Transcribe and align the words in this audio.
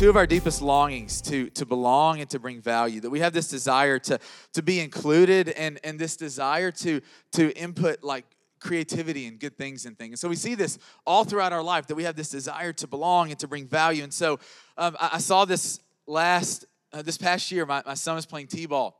two 0.00 0.08
of 0.08 0.16
our 0.16 0.26
deepest 0.26 0.62
longings 0.62 1.20
to, 1.20 1.50
to 1.50 1.66
belong 1.66 2.22
and 2.22 2.30
to 2.30 2.38
bring 2.38 2.58
value, 2.58 3.02
that 3.02 3.10
we 3.10 3.20
have 3.20 3.34
this 3.34 3.48
desire 3.48 3.98
to, 3.98 4.18
to 4.54 4.62
be 4.62 4.80
included 4.80 5.50
and, 5.50 5.78
and 5.84 5.98
this 5.98 6.16
desire 6.16 6.70
to, 6.70 7.02
to 7.32 7.54
input 7.54 8.02
like 8.02 8.24
creativity 8.60 9.26
and 9.26 9.38
good 9.38 9.58
things 9.58 9.84
and 9.84 9.98
things. 9.98 10.12
And 10.12 10.18
so 10.18 10.30
we 10.30 10.36
see 10.36 10.54
this 10.54 10.78
all 11.06 11.24
throughout 11.24 11.52
our 11.52 11.62
life 11.62 11.86
that 11.88 11.96
we 11.96 12.04
have 12.04 12.16
this 12.16 12.30
desire 12.30 12.72
to 12.72 12.86
belong 12.86 13.28
and 13.28 13.38
to 13.40 13.46
bring 13.46 13.66
value. 13.66 14.02
And 14.02 14.10
so 14.10 14.40
um, 14.78 14.96
I, 14.98 15.10
I, 15.12 15.18
saw 15.18 15.44
this 15.44 15.80
last, 16.06 16.64
uh, 16.94 17.02
this 17.02 17.18
past 17.18 17.52
year, 17.52 17.66
my, 17.66 17.82
my 17.84 17.92
son 17.92 18.14
was 18.14 18.24
playing 18.24 18.46
T 18.46 18.64
ball. 18.64 18.99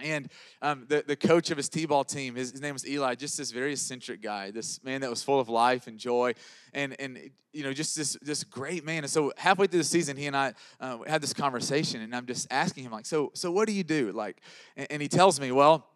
And 0.00 0.30
um, 0.62 0.86
the, 0.88 1.04
the 1.06 1.16
coach 1.16 1.50
of 1.50 1.56
his 1.56 1.68
T-ball 1.68 2.04
team, 2.04 2.34
his, 2.34 2.52
his 2.52 2.62
name 2.62 2.72
was 2.72 2.86
Eli, 2.86 3.14
just 3.14 3.36
this 3.36 3.50
very 3.50 3.72
eccentric 3.72 4.22
guy, 4.22 4.50
this 4.50 4.82
man 4.82 5.02
that 5.02 5.10
was 5.10 5.22
full 5.22 5.38
of 5.38 5.48
life 5.48 5.86
and 5.86 5.98
joy, 5.98 6.32
and 6.72 6.96
and 6.98 7.18
you 7.52 7.62
know 7.62 7.72
just 7.72 7.94
this 7.94 8.16
this 8.22 8.42
great 8.42 8.84
man. 8.84 9.04
And 9.04 9.10
so 9.10 9.32
halfway 9.36 9.66
through 9.66 9.80
the 9.80 9.84
season, 9.84 10.16
he 10.16 10.26
and 10.26 10.36
I 10.36 10.54
uh, 10.80 10.98
had 11.06 11.22
this 11.22 11.34
conversation, 11.34 12.00
and 12.00 12.16
I'm 12.16 12.26
just 12.26 12.48
asking 12.50 12.84
him 12.84 12.92
like, 12.92 13.06
so 13.06 13.30
so 13.34 13.52
what 13.52 13.68
do 13.68 13.74
you 13.74 13.84
do? 13.84 14.12
Like, 14.12 14.40
and, 14.76 14.86
and 14.90 15.02
he 15.02 15.08
tells 15.08 15.38
me, 15.38 15.52
well, 15.52 15.86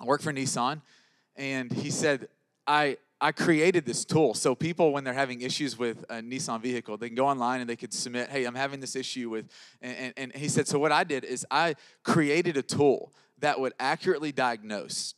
I 0.00 0.04
work 0.04 0.22
for 0.22 0.32
Nissan, 0.32 0.80
and 1.36 1.72
he 1.72 1.90
said, 1.90 2.28
I 2.66 2.98
I 3.20 3.32
created 3.32 3.84
this 3.84 4.04
tool. 4.04 4.34
So 4.34 4.54
people, 4.54 4.92
when 4.92 5.04
they're 5.04 5.12
having 5.12 5.42
issues 5.42 5.78
with 5.78 6.04
a 6.08 6.14
Nissan 6.16 6.60
vehicle, 6.62 6.96
they 6.96 7.08
can 7.08 7.16
go 7.16 7.26
online 7.26 7.60
and 7.60 7.68
they 7.68 7.76
could 7.76 7.92
submit, 7.92 8.30
hey, 8.30 8.44
I'm 8.44 8.54
having 8.54 8.80
this 8.80 8.96
issue 8.96 9.28
with, 9.28 9.48
and, 9.82 10.14
and, 10.16 10.32
and 10.32 10.34
he 10.34 10.48
said, 10.48 10.66
so 10.66 10.78
what 10.78 10.92
I 10.92 11.04
did 11.04 11.24
is 11.24 11.46
I 11.50 11.76
created 12.02 12.56
a 12.56 12.62
tool 12.62 13.12
that 13.40 13.60
would 13.60 13.74
accurately 13.78 14.32
diagnose 14.32 15.14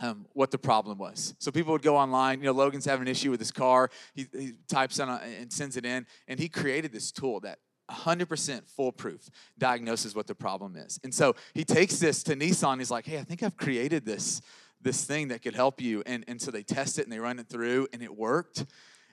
um, 0.00 0.26
what 0.32 0.50
the 0.50 0.58
problem 0.58 0.96
was. 0.98 1.34
So 1.38 1.50
people 1.50 1.72
would 1.72 1.82
go 1.82 1.96
online. 1.96 2.38
You 2.38 2.46
know, 2.46 2.52
Logan's 2.52 2.84
having 2.84 3.08
an 3.08 3.10
issue 3.10 3.30
with 3.30 3.40
his 3.40 3.50
car. 3.50 3.90
He, 4.14 4.26
he 4.32 4.52
types 4.68 5.00
on 5.00 5.08
and 5.20 5.52
sends 5.52 5.76
it 5.76 5.84
in, 5.84 6.06
and 6.28 6.38
he 6.38 6.48
created 6.48 6.92
this 6.92 7.10
tool 7.10 7.40
that 7.40 7.58
100% 7.90 8.68
foolproof 8.68 9.28
diagnoses 9.58 10.14
what 10.14 10.26
the 10.26 10.34
problem 10.34 10.76
is. 10.76 11.00
And 11.02 11.12
so 11.12 11.34
he 11.54 11.64
takes 11.64 11.98
this 11.98 12.22
to 12.24 12.36
Nissan. 12.36 12.78
He's 12.78 12.90
like, 12.90 13.06
"Hey, 13.06 13.18
I 13.18 13.24
think 13.24 13.42
I've 13.42 13.56
created 13.56 14.04
this 14.04 14.42
this 14.80 15.04
thing 15.04 15.28
that 15.28 15.42
could 15.42 15.54
help 15.54 15.80
you." 15.80 16.02
And 16.06 16.24
and 16.28 16.40
so 16.40 16.50
they 16.50 16.62
test 16.62 16.98
it 16.98 17.04
and 17.04 17.12
they 17.12 17.18
run 17.18 17.38
it 17.38 17.48
through, 17.48 17.88
and 17.92 18.02
it 18.02 18.16
worked. 18.16 18.66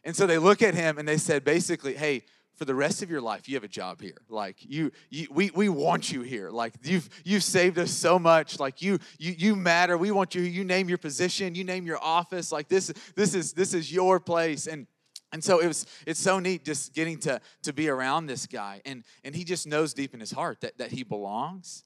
And 0.03 0.16
so 0.16 0.27
they 0.27 0.38
look 0.38 0.61
at 0.61 0.75
him 0.75 0.97
and 0.97 1.08
they 1.08 1.17
said, 1.17 1.44
basically, 1.44 1.95
"Hey, 1.95 2.23
for 2.55 2.66
the 2.66 2.75
rest 2.75 3.03
of 3.03 3.09
your 3.09 3.21
life 3.21 3.47
you 3.47 3.55
have 3.55 3.63
a 3.63 3.69
job 3.69 4.02
here. 4.02 4.17
Like 4.30 4.58
you, 4.61 4.91
you 5.09 5.27
we, 5.31 5.52
we 5.53 5.69
want 5.69 6.11
you 6.11 6.21
here. 6.21 6.49
Like 6.49 6.73
you've 6.83 7.09
you've 7.23 7.43
saved 7.43 7.77
us 7.77 7.91
so 7.91 8.17
much. 8.17 8.59
Like 8.59 8.81
you 8.81 8.99
you 9.19 9.36
you 9.38 9.55
matter. 9.55 9.97
We 9.97 10.11
want 10.11 10.36
you 10.36 10.41
you 10.41 10.63
name 10.63 10.89
your 10.89 10.97
position. 10.97 11.55
You 11.55 11.63
name 11.63 11.86
your 11.86 12.02
office. 12.02 12.52
Like 12.52 12.67
this 12.67 12.91
this 13.16 13.36
is 13.36 13.53
this 13.53 13.73
is 13.73 13.91
your 13.91 14.19
place. 14.19 14.67
And 14.67 14.88
and 15.31 15.43
so 15.43 15.59
it 15.59 15.67
was 15.67 15.86
it's 16.05 16.19
so 16.19 16.39
neat 16.39 16.63
just 16.63 16.93
getting 16.93 17.19
to 17.19 17.41
to 17.63 17.73
be 17.73 17.89
around 17.89 18.27
this 18.27 18.47
guy. 18.47 18.81
And 18.86 19.03
and 19.23 19.36
he 19.36 19.43
just 19.43 19.67
knows 19.67 19.93
deep 19.93 20.13
in 20.13 20.19
his 20.19 20.31
heart 20.31 20.61
that 20.61 20.77
that 20.77 20.91
he 20.91 21.03
belongs. 21.03 21.83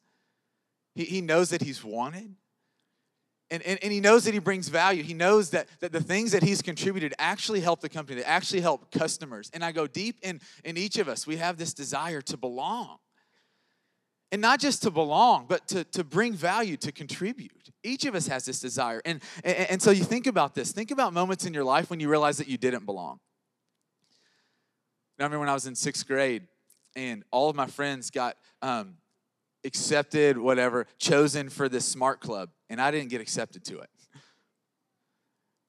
He, 0.95 1.05
he 1.05 1.21
knows 1.21 1.49
that 1.49 1.61
he's 1.61 1.83
wanted 1.83 2.35
and, 3.51 3.63
and, 3.63 3.79
and 3.81 3.91
he 3.91 3.99
knows 3.99 4.25
that 4.25 4.33
he 4.33 4.39
brings 4.39 4.67
value. 4.67 5.01
He 5.01 5.13
knows 5.13 5.49
that, 5.51 5.67
that 5.79 5.91
the 5.91 6.01
things 6.01 6.31
that 6.31 6.43
he's 6.43 6.61
contributed 6.61 7.13
actually 7.17 7.61
help 7.61 7.81
the 7.81 7.89
company, 7.89 8.21
that 8.21 8.29
actually 8.29 8.61
help 8.61 8.91
customers. 8.91 9.49
And 9.53 9.63
I 9.63 9.71
go 9.71 9.87
deep 9.87 10.19
in, 10.21 10.39
in 10.63 10.77
each 10.77 10.97
of 10.97 11.07
us, 11.07 11.25
we 11.25 11.37
have 11.37 11.57
this 11.57 11.73
desire 11.73 12.21
to 12.21 12.37
belong. 12.37 12.97
And 14.31 14.41
not 14.41 14.59
just 14.59 14.83
to 14.83 14.91
belong, 14.91 15.47
but 15.47 15.67
to, 15.69 15.83
to 15.85 16.03
bring 16.03 16.33
value, 16.33 16.77
to 16.77 16.91
contribute. 16.91 17.71
Each 17.83 18.05
of 18.05 18.13
us 18.13 18.27
has 18.27 18.45
this 18.45 18.59
desire. 18.59 19.01
And, 19.03 19.21
and, 19.43 19.57
and 19.71 19.81
so 19.81 19.89
you 19.89 20.03
think 20.03 20.27
about 20.27 20.53
this. 20.53 20.71
Think 20.71 20.91
about 20.91 21.13
moments 21.13 21.45
in 21.45 21.53
your 21.53 21.63
life 21.63 21.89
when 21.89 21.99
you 21.99 22.09
realize 22.09 22.37
that 22.37 22.47
you 22.47 22.57
didn't 22.57 22.85
belong. 22.85 23.19
I 25.19 25.23
remember 25.23 25.39
when 25.39 25.49
I 25.49 25.53
was 25.53 25.65
in 25.65 25.75
sixth 25.75 26.07
grade 26.07 26.43
and 26.95 27.23
all 27.31 27.49
of 27.49 27.55
my 27.55 27.65
friends 27.65 28.11
got 28.11 28.37
um, 28.61 28.97
accepted, 29.65 30.37
whatever, 30.37 30.85
chosen 30.97 31.49
for 31.49 31.67
this 31.67 31.85
smart 31.85 32.21
club, 32.21 32.49
and 32.69 32.81
I 32.81 32.91
didn't 32.91 33.09
get 33.09 33.21
accepted 33.21 33.63
to 33.65 33.79
it. 33.79 33.89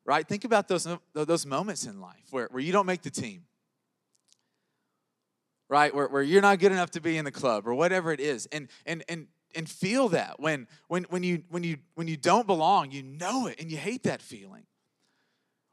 Right? 0.05 0.27
Think 0.27 0.44
about 0.44 0.69
those, 0.69 0.88
those 1.12 1.47
moments 1.47 1.84
in 1.84 2.00
life 2.00 2.27
where, 2.31 2.49
where 2.50 2.62
you 2.62 2.72
don't 2.72 2.87
make 2.87 3.03
the 3.03 3.11
team. 3.11 3.44
Right? 5.69 5.94
Where, 5.94 6.09
where 6.09 6.22
you're 6.22 6.43
not 6.43 6.59
good 6.59 6.72
enough 6.72 6.91
to 6.93 7.00
be 7.00 7.16
in 7.16 7.25
the 7.25 7.31
club 7.31 7.66
or 7.66 7.75
whatever 7.75 8.12
it 8.12 8.19
is. 8.19 8.47
And 8.47 8.69
and 8.84 9.05
and 9.09 9.28
and 9.55 9.69
feel 9.69 10.09
that 10.09 10.41
when 10.41 10.66
when 10.88 11.05
when 11.11 11.22
you 11.22 11.44
when 11.49 11.62
you 11.62 11.77
when 11.94 12.09
you 12.09 12.16
don't 12.16 12.47
belong, 12.47 12.91
you 12.91 13.03
know 13.03 13.47
it 13.47 13.61
and 13.61 13.71
you 13.71 13.77
hate 13.77 14.03
that 14.03 14.21
feeling. 14.21 14.65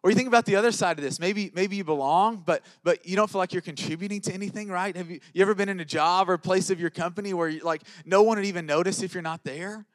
Or 0.04 0.12
you 0.12 0.16
think 0.16 0.28
about 0.28 0.46
the 0.46 0.56
other 0.56 0.72
side 0.72 1.00
of 1.00 1.04
this. 1.04 1.20
Maybe, 1.20 1.52
maybe 1.54 1.76
you 1.76 1.84
belong, 1.84 2.44
but 2.46 2.64
but 2.84 3.06
you 3.06 3.16
don't 3.16 3.30
feel 3.30 3.40
like 3.40 3.52
you're 3.52 3.62
contributing 3.62 4.22
to 4.22 4.34
anything, 4.34 4.70
right? 4.70 4.96
Have 4.96 5.10
you, 5.10 5.20
you 5.34 5.42
ever 5.42 5.56
been 5.56 5.70
in 5.70 5.80
a 5.80 5.86
job 5.86 6.30
or 6.30 6.38
place 6.38 6.70
of 6.70 6.80
your 6.80 6.92
company 6.92 7.34
where 7.34 7.52
like 7.64 7.82
no 8.06 8.22
one 8.22 8.38
would 8.38 8.46
even 8.46 8.66
notice 8.66 9.02
if 9.02 9.14
you're 9.14 9.24
not 9.24 9.44
there? 9.44 9.86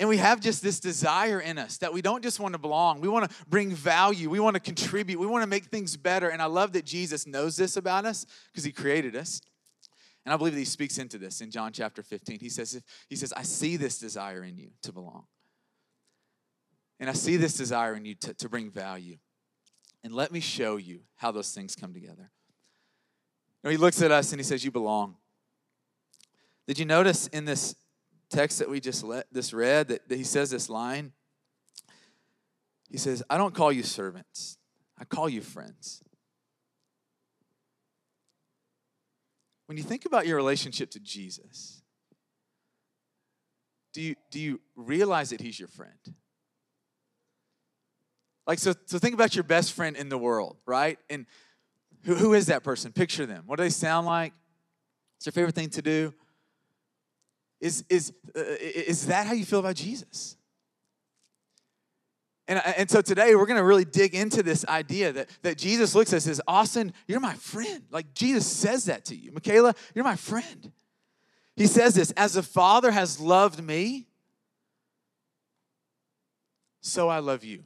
And 0.00 0.08
we 0.08 0.16
have 0.16 0.40
just 0.40 0.62
this 0.62 0.80
desire 0.80 1.40
in 1.40 1.58
us 1.58 1.76
that 1.76 1.92
we 1.92 2.00
don't 2.00 2.22
just 2.22 2.40
want 2.40 2.54
to 2.54 2.58
belong. 2.58 3.02
We 3.02 3.08
want 3.08 3.30
to 3.30 3.36
bring 3.46 3.70
value. 3.70 4.30
We 4.30 4.40
want 4.40 4.54
to 4.54 4.60
contribute. 4.60 5.20
We 5.20 5.26
want 5.26 5.42
to 5.42 5.46
make 5.46 5.66
things 5.66 5.94
better. 5.94 6.30
And 6.30 6.40
I 6.40 6.46
love 6.46 6.72
that 6.72 6.86
Jesus 6.86 7.26
knows 7.26 7.54
this 7.54 7.76
about 7.76 8.06
us 8.06 8.24
because 8.50 8.64
he 8.64 8.72
created 8.72 9.14
us. 9.14 9.42
And 10.24 10.32
I 10.32 10.38
believe 10.38 10.54
that 10.54 10.58
he 10.58 10.64
speaks 10.64 10.96
into 10.96 11.18
this 11.18 11.42
in 11.42 11.50
John 11.50 11.70
chapter 11.70 12.02
15. 12.02 12.40
He 12.40 12.48
says, 12.48 12.80
he 13.10 13.16
says, 13.16 13.34
I 13.34 13.42
see 13.42 13.76
this 13.76 13.98
desire 13.98 14.42
in 14.42 14.56
you 14.56 14.70
to 14.84 14.92
belong. 14.92 15.24
And 16.98 17.10
I 17.10 17.12
see 17.12 17.36
this 17.36 17.52
desire 17.52 17.94
in 17.94 18.06
you 18.06 18.14
to, 18.14 18.32
to 18.32 18.48
bring 18.48 18.70
value. 18.70 19.18
And 20.02 20.14
let 20.14 20.32
me 20.32 20.40
show 20.40 20.78
you 20.78 21.00
how 21.16 21.30
those 21.30 21.52
things 21.52 21.76
come 21.76 21.92
together. 21.92 22.30
Know, 23.62 23.68
he 23.68 23.76
looks 23.76 24.00
at 24.00 24.10
us 24.10 24.32
and 24.32 24.40
he 24.40 24.44
says, 24.44 24.64
You 24.64 24.70
belong. 24.70 25.16
Did 26.66 26.78
you 26.78 26.86
notice 26.86 27.26
in 27.26 27.44
this 27.44 27.74
text 28.30 28.58
that 28.60 28.70
we 28.70 28.80
just 28.80 29.04
let 29.04 29.26
this 29.32 29.52
read 29.52 29.88
that, 29.88 30.08
that 30.08 30.16
he 30.16 30.24
says 30.24 30.50
this 30.50 30.68
line? 30.68 31.12
He 32.90 32.98
says, 32.98 33.22
I 33.28 33.36
don't 33.36 33.54
call 33.54 33.70
you 33.70 33.82
servants, 33.82 34.58
I 34.98 35.04
call 35.04 35.28
you 35.28 35.42
friends. 35.42 36.02
When 39.66 39.76
you 39.76 39.84
think 39.84 40.04
about 40.04 40.26
your 40.26 40.36
relationship 40.36 40.90
to 40.92 41.00
Jesus, 41.00 41.82
do 43.92 44.02
you, 44.02 44.16
do 44.30 44.40
you 44.40 44.60
realize 44.74 45.30
that 45.30 45.40
he's 45.40 45.58
your 45.58 45.68
friend? 45.68 46.14
Like, 48.46 48.58
so, 48.58 48.74
so 48.86 48.98
think 48.98 49.14
about 49.14 49.36
your 49.36 49.44
best 49.44 49.72
friend 49.74 49.96
in 49.96 50.08
the 50.08 50.18
world, 50.18 50.56
right? 50.66 50.98
And 51.08 51.26
who, 52.02 52.16
who 52.16 52.34
is 52.34 52.46
that 52.46 52.64
person? 52.64 52.90
Picture 52.92 53.26
them. 53.26 53.44
What 53.46 53.56
do 53.56 53.62
they 53.62 53.70
sound 53.70 54.06
like? 54.06 54.32
What's 55.14 55.26
their 55.26 55.32
favorite 55.32 55.54
thing 55.54 55.70
to 55.70 55.82
do? 55.82 56.12
Is, 57.60 57.84
is, 57.88 58.12
uh, 58.34 58.40
is 58.60 59.06
that 59.06 59.26
how 59.26 59.34
you 59.34 59.44
feel 59.44 59.58
about 59.58 59.76
Jesus? 59.76 60.36
And, 62.48 62.58
uh, 62.58 62.72
and 62.78 62.90
so 62.90 63.00
today 63.00 63.34
we're 63.34 63.46
going 63.46 63.58
to 63.58 63.64
really 63.64 63.84
dig 63.84 64.14
into 64.14 64.42
this 64.42 64.64
idea 64.66 65.12
that, 65.12 65.30
that 65.42 65.58
Jesus 65.58 65.94
looks 65.94 66.12
at 66.12 66.16
us 66.16 66.26
and 66.26 66.36
says, 66.36 66.42
Austin, 66.48 66.92
you're 67.06 67.20
my 67.20 67.34
friend. 67.34 67.84
Like 67.90 68.12
Jesus 68.14 68.46
says 68.46 68.86
that 68.86 69.04
to 69.06 69.16
you. 69.16 69.30
Michaela, 69.32 69.74
you're 69.94 70.04
my 70.04 70.16
friend. 70.16 70.72
He 71.54 71.66
says 71.66 71.94
this, 71.94 72.10
as 72.12 72.32
the 72.32 72.42
Father 72.42 72.90
has 72.90 73.20
loved 73.20 73.62
me, 73.62 74.06
so 76.80 77.08
I 77.08 77.18
love 77.18 77.44
you. 77.44 77.64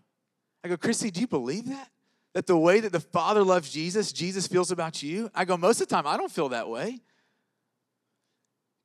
I 0.64 0.68
go, 0.68 0.76
Christy, 0.76 1.10
do 1.10 1.20
you 1.20 1.28
believe 1.28 1.66
that? 1.66 1.90
That 2.32 2.46
the 2.46 2.58
way 2.58 2.80
that 2.80 2.90
the 2.90 3.00
Father 3.00 3.44
loves 3.44 3.70
Jesus, 3.70 4.12
Jesus 4.12 4.48
feels 4.48 4.72
about 4.72 5.02
you? 5.02 5.30
I 5.34 5.44
go, 5.44 5.56
most 5.56 5.80
of 5.80 5.88
the 5.88 5.94
time, 5.94 6.06
I 6.06 6.16
don't 6.16 6.32
feel 6.32 6.48
that 6.48 6.68
way. 6.68 7.00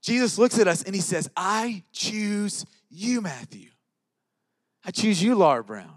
Jesus 0.01 0.37
looks 0.37 0.57
at 0.59 0.67
us 0.67 0.83
and 0.83 0.95
he 0.95 1.01
says, 1.01 1.29
I 1.35 1.83
choose 1.91 2.65
you, 2.89 3.21
Matthew. 3.21 3.69
I 4.85 4.91
choose 4.91 5.21
you, 5.21 5.35
Laura 5.35 5.63
Brown. 5.63 5.93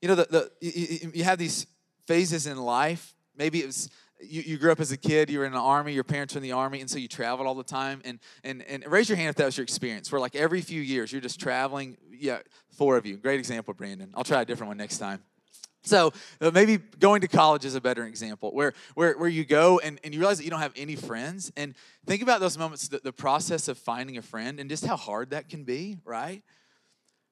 You 0.00 0.08
know, 0.08 0.14
the, 0.14 0.26
the, 0.30 0.50
you, 0.60 1.12
you 1.14 1.24
have 1.24 1.38
these 1.38 1.66
phases 2.06 2.46
in 2.46 2.56
life. 2.58 3.14
Maybe 3.36 3.62
it 3.62 3.66
was 3.66 3.90
you, 4.20 4.42
you 4.42 4.58
grew 4.58 4.72
up 4.72 4.80
as 4.80 4.92
a 4.92 4.96
kid, 4.96 5.30
you 5.30 5.38
were 5.38 5.44
in 5.44 5.52
the 5.52 5.58
army, 5.58 5.92
your 5.92 6.04
parents 6.04 6.34
were 6.34 6.38
in 6.38 6.42
the 6.42 6.52
army, 6.52 6.80
and 6.80 6.90
so 6.90 6.98
you 6.98 7.08
traveled 7.08 7.46
all 7.46 7.54
the 7.54 7.62
time. 7.62 8.00
And, 8.04 8.18
and, 8.44 8.62
and 8.62 8.84
raise 8.86 9.08
your 9.08 9.16
hand 9.16 9.30
if 9.30 9.36
that 9.36 9.44
was 9.44 9.56
your 9.56 9.62
experience, 9.62 10.10
where 10.10 10.20
like 10.20 10.34
every 10.34 10.60
few 10.60 10.80
years 10.80 11.12
you're 11.12 11.20
just 11.20 11.40
traveling. 11.40 11.96
Yeah, 12.10 12.38
four 12.70 12.96
of 12.96 13.06
you. 13.06 13.16
Great 13.16 13.38
example, 13.38 13.74
Brandon. 13.74 14.10
I'll 14.14 14.24
try 14.24 14.42
a 14.42 14.44
different 14.44 14.68
one 14.68 14.76
next 14.76 14.98
time. 14.98 15.22
So 15.82 16.12
uh, 16.40 16.50
maybe 16.50 16.76
going 16.76 17.20
to 17.22 17.28
college 17.28 17.64
is 17.64 17.74
a 17.74 17.80
better 17.80 18.04
example 18.04 18.50
where, 18.52 18.74
where, 18.94 19.16
where 19.16 19.28
you 19.28 19.44
go 19.44 19.78
and, 19.78 19.98
and 20.04 20.12
you 20.12 20.20
realize 20.20 20.38
that 20.38 20.44
you 20.44 20.50
don't 20.50 20.60
have 20.60 20.74
any 20.76 20.96
friends. 20.96 21.52
And 21.56 21.74
think 22.06 22.22
about 22.22 22.40
those 22.40 22.58
moments, 22.58 22.88
the, 22.88 23.00
the 23.02 23.12
process 23.12 23.68
of 23.68 23.78
finding 23.78 24.18
a 24.18 24.22
friend 24.22 24.60
and 24.60 24.68
just 24.68 24.84
how 24.84 24.96
hard 24.96 25.30
that 25.30 25.48
can 25.48 25.64
be, 25.64 25.98
right? 26.04 26.42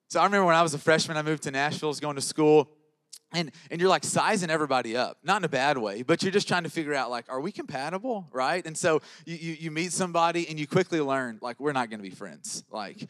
So 0.09 0.21
I 0.21 0.25
remember 0.25 0.47
when 0.47 0.55
I 0.55 0.63
was 0.63 0.75
a 0.75 0.79
freshman, 0.79 1.17
I 1.17 1.23
moved 1.23 1.43
to 1.45 1.51
Nashville, 1.51 1.89
was 1.89 2.01
going 2.01 2.17
to 2.17 2.23
school 2.23 2.71
and 3.33 3.51
and 3.71 3.81
you're 3.81 3.91
like 3.91 4.05
sizing 4.05 4.51
everybody 4.51 4.97
up 4.97 5.19
not 5.23 5.39
in 5.39 5.45
a 5.45 5.49
bad 5.49 5.77
way 5.79 6.03
but 6.03 6.23
you're 6.23 6.33
just 6.33 6.47
trying 6.47 6.63
to 6.63 6.71
figure 6.71 6.95
out 6.95 7.11
like 7.11 7.25
are 7.29 7.41
we 7.41 7.51
compatible 7.51 8.27
right 8.33 8.67
and 8.67 8.77
so 8.77 9.01
you 9.25 9.37
you, 9.37 9.53
you 9.55 9.71
meet 9.71 9.93
somebody 9.93 10.49
and 10.49 10.59
you 10.61 10.67
quickly 10.67 11.01
learn 11.01 11.39
like 11.43 11.59
we're 11.59 11.73
not 11.73 11.91
going 11.91 11.99
to 11.99 12.09
be 12.09 12.15
friends 12.15 12.65
like 12.71 13.09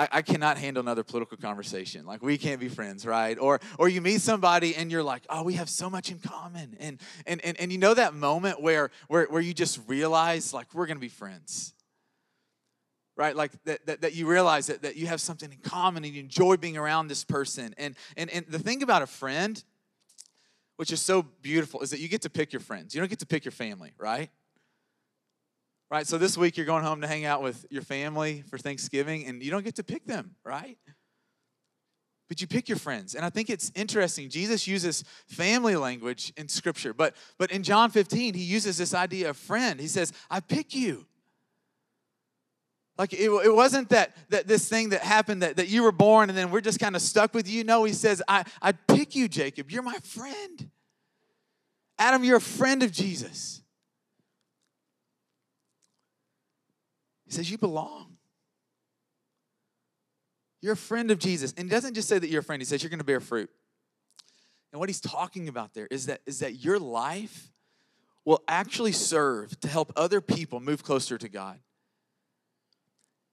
I, 0.00 0.08
I, 0.12 0.22
cannot 0.22 0.56
handle 0.56 0.80
another 0.80 1.02
political 1.02 1.36
conversation. 1.36 2.06
Like 2.06 2.22
we 2.22 2.38
can't 2.38 2.58
be 2.58 2.70
friends, 2.70 3.04
right? 3.04 3.38
Or 3.38 3.60
or 3.78 3.86
you 3.86 4.00
meet 4.00 4.22
somebody 4.22 4.74
and 4.74 4.90
you're 4.90 5.02
like, 5.02 5.24
oh, 5.28 5.42
we 5.42 5.54
have 5.54 5.68
so 5.68 5.90
much 5.90 6.10
in 6.10 6.18
common. 6.18 6.74
And 6.80 6.98
and 7.26 7.44
and, 7.44 7.60
and 7.60 7.70
you 7.70 7.76
know 7.76 7.92
that 7.92 8.14
moment 8.14 8.62
where 8.62 8.90
where 9.08 9.26
where 9.26 9.42
you 9.42 9.52
just 9.52 9.78
realize 9.86 10.54
like 10.54 10.72
we're 10.72 10.86
gonna 10.86 11.00
be 11.00 11.10
friends. 11.10 11.74
Right? 13.14 13.36
Like 13.36 13.52
that, 13.64 13.84
that, 13.84 14.00
that 14.00 14.14
you 14.14 14.26
realize 14.26 14.68
that, 14.68 14.80
that 14.80 14.96
you 14.96 15.06
have 15.06 15.20
something 15.20 15.52
in 15.52 15.58
common 15.58 16.04
and 16.04 16.14
you 16.14 16.20
enjoy 16.20 16.56
being 16.56 16.78
around 16.78 17.08
this 17.08 17.22
person. 17.22 17.74
And 17.76 17.94
and 18.16 18.30
and 18.30 18.46
the 18.48 18.58
thing 18.58 18.82
about 18.82 19.02
a 19.02 19.06
friend, 19.06 19.62
which 20.76 20.92
is 20.92 21.02
so 21.02 21.20
beautiful, 21.42 21.82
is 21.82 21.90
that 21.90 22.00
you 22.00 22.08
get 22.08 22.22
to 22.22 22.30
pick 22.30 22.54
your 22.54 22.60
friends. 22.60 22.94
You 22.94 23.02
don't 23.02 23.10
get 23.10 23.18
to 23.18 23.26
pick 23.26 23.44
your 23.44 23.52
family, 23.52 23.92
right? 23.98 24.30
Right? 25.90 26.06
So 26.06 26.18
this 26.18 26.38
week 26.38 26.56
you're 26.56 26.66
going 26.66 26.84
home 26.84 27.00
to 27.00 27.06
hang 27.06 27.24
out 27.24 27.42
with 27.42 27.66
your 27.70 27.82
family 27.82 28.42
for 28.48 28.58
Thanksgiving, 28.58 29.26
and 29.26 29.42
you 29.42 29.50
don't 29.50 29.64
get 29.64 29.76
to 29.76 29.84
pick 29.84 30.06
them, 30.06 30.36
right? 30.44 30.78
But 32.28 32.40
you 32.40 32.46
pick 32.46 32.68
your 32.68 32.78
friends. 32.78 33.16
And 33.16 33.24
I 33.24 33.30
think 33.30 33.50
it's 33.50 33.72
interesting. 33.74 34.30
Jesus 34.30 34.68
uses 34.68 35.02
family 35.26 35.74
language 35.74 36.32
in 36.36 36.48
Scripture, 36.48 36.94
but, 36.94 37.16
but 37.38 37.50
in 37.50 37.64
John 37.64 37.90
15, 37.90 38.34
he 38.34 38.44
uses 38.44 38.78
this 38.78 38.94
idea 38.94 39.30
of 39.30 39.36
friend. 39.36 39.80
He 39.80 39.88
says, 39.88 40.12
I 40.30 40.38
pick 40.38 40.74
you. 40.74 41.06
Like 42.96 43.14
it, 43.14 43.30
it 43.30 43.54
wasn't 43.54 43.88
that, 43.88 44.14
that 44.28 44.46
this 44.46 44.68
thing 44.68 44.90
that 44.90 45.00
happened 45.00 45.42
that, 45.42 45.56
that 45.56 45.68
you 45.68 45.82
were 45.82 45.90
born 45.90 46.28
and 46.28 46.36
then 46.36 46.50
we're 46.50 46.60
just 46.60 46.78
kind 46.78 46.94
of 46.94 47.00
stuck 47.00 47.32
with 47.32 47.48
you. 47.48 47.64
No, 47.64 47.84
he 47.84 47.94
says, 47.94 48.22
I, 48.28 48.44
I 48.60 48.72
pick 48.72 49.16
you, 49.16 49.26
Jacob. 49.26 49.70
You're 49.70 49.82
my 49.82 49.96
friend. 50.02 50.70
Adam, 51.98 52.22
you're 52.22 52.36
a 52.36 52.42
friend 52.42 52.82
of 52.82 52.92
Jesus. 52.92 53.59
He 57.30 57.36
says, 57.36 57.50
You 57.50 57.58
belong. 57.58 58.16
You're 60.60 60.74
a 60.74 60.76
friend 60.76 61.10
of 61.10 61.18
Jesus. 61.18 61.54
And 61.56 61.68
he 61.68 61.70
doesn't 61.70 61.94
just 61.94 62.08
say 62.08 62.18
that 62.18 62.28
you're 62.28 62.40
a 62.40 62.44
friend, 62.44 62.60
he 62.60 62.66
says 62.66 62.82
you're 62.82 62.90
going 62.90 62.98
to 62.98 63.04
bear 63.04 63.20
fruit. 63.20 63.48
And 64.72 64.80
what 64.80 64.88
he's 64.88 65.00
talking 65.00 65.48
about 65.48 65.72
there 65.72 65.86
is 65.90 66.06
that, 66.06 66.20
is 66.26 66.40
that 66.40 66.56
your 66.56 66.78
life 66.78 67.50
will 68.24 68.42
actually 68.46 68.92
serve 68.92 69.58
to 69.60 69.68
help 69.68 69.92
other 69.96 70.20
people 70.20 70.60
move 70.60 70.82
closer 70.82 71.16
to 71.16 71.28
God. 71.28 71.58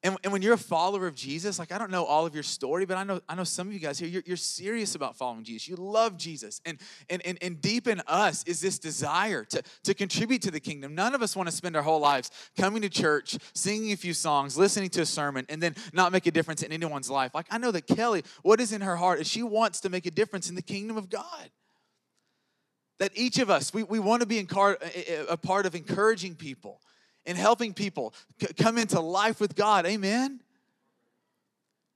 And, 0.07 0.17
and 0.23 0.31
when 0.31 0.41
you're 0.41 0.53
a 0.53 0.57
follower 0.57 1.05
of 1.05 1.15
Jesus, 1.15 1.59
like 1.59 1.73
I 1.73 1.77
don't 1.77 1.91
know 1.91 2.05
all 2.05 2.25
of 2.25 2.33
your 2.33 2.41
story, 2.41 2.85
but 2.85 2.95
I 2.95 3.03
know 3.03 3.19
I 3.27 3.35
know 3.35 3.43
some 3.43 3.67
of 3.67 3.73
you 3.73 3.79
guys 3.79 3.99
here, 3.99 4.07
you're, 4.07 4.23
you're 4.25 4.37
serious 4.37 4.95
about 4.95 5.17
following 5.17 5.43
Jesus. 5.43 5.67
You 5.67 5.75
love 5.75 6.15
Jesus. 6.15 6.61
And, 6.63 6.79
and, 7.09 7.21
and, 7.25 7.37
and 7.41 7.61
deep 7.61 7.89
in 7.89 8.01
us 8.07 8.41
is 8.45 8.61
this 8.61 8.79
desire 8.79 9.43
to, 9.43 9.61
to 9.83 9.93
contribute 9.93 10.41
to 10.43 10.51
the 10.51 10.61
kingdom. 10.61 10.95
None 10.95 11.13
of 11.13 11.21
us 11.21 11.35
want 11.35 11.49
to 11.49 11.55
spend 11.55 11.75
our 11.75 11.81
whole 11.81 11.99
lives 11.99 12.31
coming 12.55 12.83
to 12.83 12.89
church, 12.89 13.37
singing 13.53 13.91
a 13.91 13.97
few 13.97 14.13
songs, 14.13 14.57
listening 14.57 14.89
to 14.91 15.01
a 15.01 15.05
sermon, 15.05 15.45
and 15.49 15.61
then 15.61 15.75
not 15.91 16.13
make 16.13 16.25
a 16.25 16.31
difference 16.31 16.63
in 16.63 16.71
anyone's 16.71 17.09
life. 17.09 17.35
Like 17.35 17.47
I 17.51 17.57
know 17.57 17.71
that 17.71 17.85
Kelly, 17.85 18.23
what 18.43 18.61
is 18.61 18.71
in 18.71 18.79
her 18.79 18.95
heart 18.95 19.19
is 19.19 19.27
she 19.27 19.43
wants 19.43 19.81
to 19.81 19.89
make 19.89 20.05
a 20.05 20.11
difference 20.11 20.47
in 20.47 20.55
the 20.55 20.61
kingdom 20.61 20.95
of 20.95 21.09
God 21.09 21.51
that 22.99 23.11
each 23.13 23.39
of 23.39 23.49
us 23.49 23.73
we, 23.73 23.83
we 23.83 23.99
want 23.99 24.21
to 24.21 24.25
be 24.25 24.41
car, 24.45 24.77
a 25.27 25.35
part 25.35 25.65
of 25.65 25.75
encouraging 25.75 26.35
people 26.35 26.79
and 27.27 27.37
helping 27.37 27.73
people 27.73 28.13
c- 28.41 28.53
come 28.57 28.77
into 28.77 28.99
life 28.99 29.39
with 29.39 29.55
God. 29.55 29.85
Amen. 29.85 30.39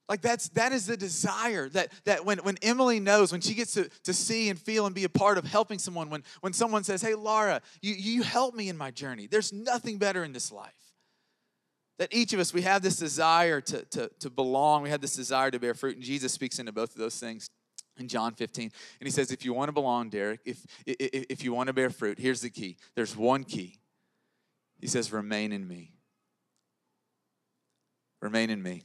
Like 0.07 0.21
that's 0.21 0.49
that 0.49 0.73
is 0.73 0.85
the 0.87 0.97
desire 0.97 1.69
that 1.69 1.91
that 2.03 2.25
when, 2.25 2.39
when 2.39 2.57
Emily 2.61 2.99
knows, 2.99 3.31
when 3.31 3.39
she 3.39 3.53
gets 3.53 3.73
to, 3.75 3.89
to 4.03 4.13
see 4.13 4.49
and 4.49 4.59
feel 4.59 4.85
and 4.85 4.93
be 4.93 5.05
a 5.05 5.09
part 5.09 5.37
of 5.37 5.45
helping 5.45 5.79
someone, 5.79 6.09
when 6.09 6.23
when 6.41 6.51
someone 6.51 6.83
says, 6.83 7.01
Hey 7.01 7.15
Laura, 7.15 7.61
you, 7.81 7.93
you 7.93 8.21
help 8.21 8.53
me 8.53 8.67
in 8.67 8.77
my 8.77 8.91
journey. 8.91 9.25
There's 9.25 9.53
nothing 9.53 9.97
better 9.97 10.25
in 10.25 10.33
this 10.33 10.51
life. 10.51 10.73
That 11.97 12.09
each 12.11 12.33
of 12.33 12.39
us, 12.39 12.53
we 12.53 12.63
have 12.63 12.81
this 12.81 12.97
desire 12.97 13.61
to, 13.61 13.85
to, 13.85 14.09
to 14.21 14.29
belong, 14.29 14.81
we 14.81 14.89
have 14.89 15.01
this 15.01 15.15
desire 15.15 15.51
to 15.51 15.59
bear 15.59 15.75
fruit. 15.75 15.97
And 15.97 16.03
Jesus 16.03 16.33
speaks 16.33 16.57
into 16.57 16.71
both 16.71 16.91
of 16.93 16.97
those 16.97 17.19
things 17.19 17.49
in 17.97 18.07
John 18.07 18.33
15. 18.33 18.63
And 18.99 19.07
he 19.07 19.11
says, 19.11 19.31
if 19.31 19.45
you 19.45 19.53
want 19.53 19.69
to 19.69 19.73
belong, 19.73 20.09
Derek, 20.09 20.39
if, 20.43 20.65
if, 20.87 21.25
if 21.29 21.43
you 21.43 21.53
want 21.53 21.67
to 21.67 21.73
bear 21.73 21.91
fruit, 21.91 22.17
here's 22.17 22.41
the 22.41 22.49
key. 22.49 22.77
There's 22.95 23.15
one 23.15 23.43
key. 23.43 23.80
He 24.81 24.87
says, 24.87 25.13
Remain 25.13 25.51
in 25.53 25.67
me. 25.67 25.93
Remain 28.21 28.49
in 28.49 28.61
me. 28.61 28.83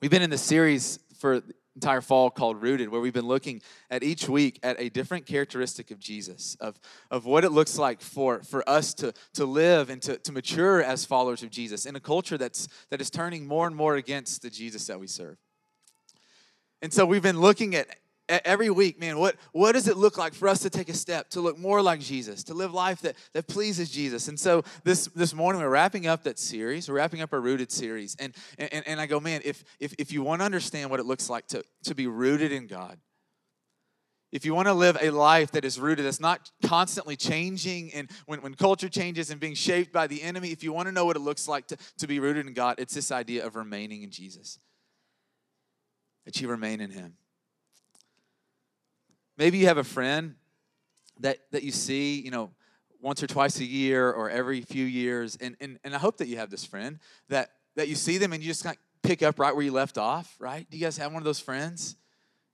We've 0.00 0.10
been 0.10 0.22
in 0.22 0.30
the 0.30 0.38
series 0.38 0.98
for 1.18 1.40
the 1.40 1.54
entire 1.74 2.00
fall 2.00 2.30
called 2.30 2.62
Rooted, 2.62 2.88
where 2.88 3.00
we've 3.00 3.12
been 3.12 3.26
looking 3.26 3.62
at 3.90 4.02
each 4.02 4.28
week 4.28 4.58
at 4.62 4.78
a 4.78 4.88
different 4.88 5.26
characteristic 5.26 5.90
of 5.90 5.98
Jesus, 5.98 6.56
of, 6.60 6.78
of 7.10 7.24
what 7.24 7.44
it 7.44 7.50
looks 7.50 7.78
like 7.78 8.00
for, 8.00 8.42
for 8.42 8.68
us 8.68 8.94
to, 8.94 9.12
to 9.34 9.44
live 9.44 9.90
and 9.90 10.00
to, 10.02 10.16
to 10.18 10.32
mature 10.32 10.82
as 10.82 11.04
followers 11.04 11.42
of 11.42 11.50
Jesus 11.50 11.86
in 11.86 11.96
a 11.96 12.00
culture 12.00 12.38
that's, 12.38 12.68
that 12.90 13.00
is 13.00 13.10
turning 13.10 13.46
more 13.46 13.66
and 13.66 13.76
more 13.76 13.96
against 13.96 14.42
the 14.42 14.50
Jesus 14.50 14.86
that 14.86 14.98
we 14.98 15.06
serve. 15.06 15.36
And 16.82 16.92
so 16.92 17.04
we've 17.06 17.22
been 17.22 17.40
looking 17.40 17.74
at 17.74 17.88
every 18.28 18.70
week, 18.70 18.98
man, 18.98 19.18
what, 19.18 19.36
what 19.52 19.72
does 19.72 19.88
it 19.88 19.96
look 19.96 20.18
like 20.18 20.34
for 20.34 20.48
us 20.48 20.60
to 20.60 20.70
take 20.70 20.88
a 20.88 20.94
step 20.94 21.30
to 21.30 21.40
look 21.40 21.58
more 21.58 21.80
like 21.82 22.00
Jesus, 22.00 22.42
to 22.44 22.54
live 22.54 22.72
life 22.74 23.00
that, 23.02 23.16
that 23.32 23.46
pleases 23.46 23.90
Jesus? 23.90 24.28
And 24.28 24.38
so 24.38 24.64
this, 24.84 25.06
this 25.08 25.34
morning 25.34 25.62
we're 25.62 25.68
wrapping 25.68 26.06
up 26.06 26.24
that 26.24 26.38
series, 26.38 26.88
we're 26.88 26.96
wrapping 26.96 27.22
up 27.22 27.32
our 27.32 27.40
rooted 27.40 27.70
series. 27.70 28.16
And, 28.18 28.34
and, 28.58 28.86
and 28.86 29.00
I 29.00 29.06
go, 29.06 29.20
man, 29.20 29.40
if, 29.44 29.64
if, 29.80 29.94
if 29.98 30.12
you 30.12 30.22
want 30.22 30.40
to 30.40 30.44
understand 30.44 30.90
what 30.90 31.00
it 31.00 31.06
looks 31.06 31.30
like 31.30 31.46
to, 31.48 31.64
to 31.84 31.94
be 31.94 32.06
rooted 32.06 32.52
in 32.52 32.66
God, 32.66 32.98
if 34.32 34.44
you 34.44 34.54
want 34.54 34.66
to 34.66 34.74
live 34.74 34.98
a 35.00 35.10
life 35.10 35.52
that 35.52 35.64
is 35.64 35.78
rooted, 35.78 36.04
that's 36.04 36.20
not 36.20 36.50
constantly 36.64 37.16
changing, 37.16 37.92
and 37.94 38.10
when, 38.26 38.42
when 38.42 38.54
culture 38.54 38.88
changes 38.88 39.30
and 39.30 39.40
being 39.40 39.54
shaped 39.54 39.92
by 39.92 40.06
the 40.08 40.20
enemy, 40.20 40.50
if 40.50 40.64
you 40.64 40.72
want 40.72 40.88
to 40.88 40.92
know 40.92 41.04
what 41.04 41.16
it 41.16 41.20
looks 41.20 41.46
like 41.46 41.68
to, 41.68 41.76
to 41.98 42.06
be 42.06 42.18
rooted 42.18 42.46
in 42.46 42.52
God, 42.52 42.74
it's 42.78 42.92
this 42.92 43.12
idea 43.12 43.46
of 43.46 43.54
remaining 43.56 44.02
in 44.02 44.10
Jesus. 44.10 44.58
That 46.24 46.40
you 46.40 46.48
remain 46.48 46.80
in 46.80 46.90
Him. 46.90 47.14
Maybe 49.36 49.58
you 49.58 49.66
have 49.66 49.78
a 49.78 49.84
friend 49.84 50.34
that, 51.20 51.38
that 51.52 51.62
you 51.62 51.72
see, 51.72 52.20
you 52.20 52.30
know, 52.30 52.50
once 53.00 53.22
or 53.22 53.26
twice 53.26 53.60
a 53.60 53.64
year 53.64 54.10
or 54.10 54.30
every 54.30 54.62
few 54.62 54.84
years. 54.84 55.36
And, 55.40 55.56
and, 55.60 55.78
and 55.84 55.94
I 55.94 55.98
hope 55.98 56.16
that 56.18 56.28
you 56.28 56.38
have 56.38 56.50
this 56.50 56.64
friend 56.64 56.98
that, 57.28 57.50
that 57.76 57.88
you 57.88 57.94
see 57.94 58.18
them 58.18 58.32
and 58.32 58.42
you 58.42 58.48
just 58.48 58.64
kind 58.64 58.76
of 58.76 59.08
pick 59.08 59.22
up 59.22 59.38
right 59.38 59.54
where 59.54 59.64
you 59.64 59.72
left 59.72 59.98
off, 59.98 60.34
right? 60.38 60.68
Do 60.70 60.76
you 60.76 60.84
guys 60.84 60.96
have 60.98 61.12
one 61.12 61.20
of 61.20 61.24
those 61.24 61.40
friends? 61.40 61.96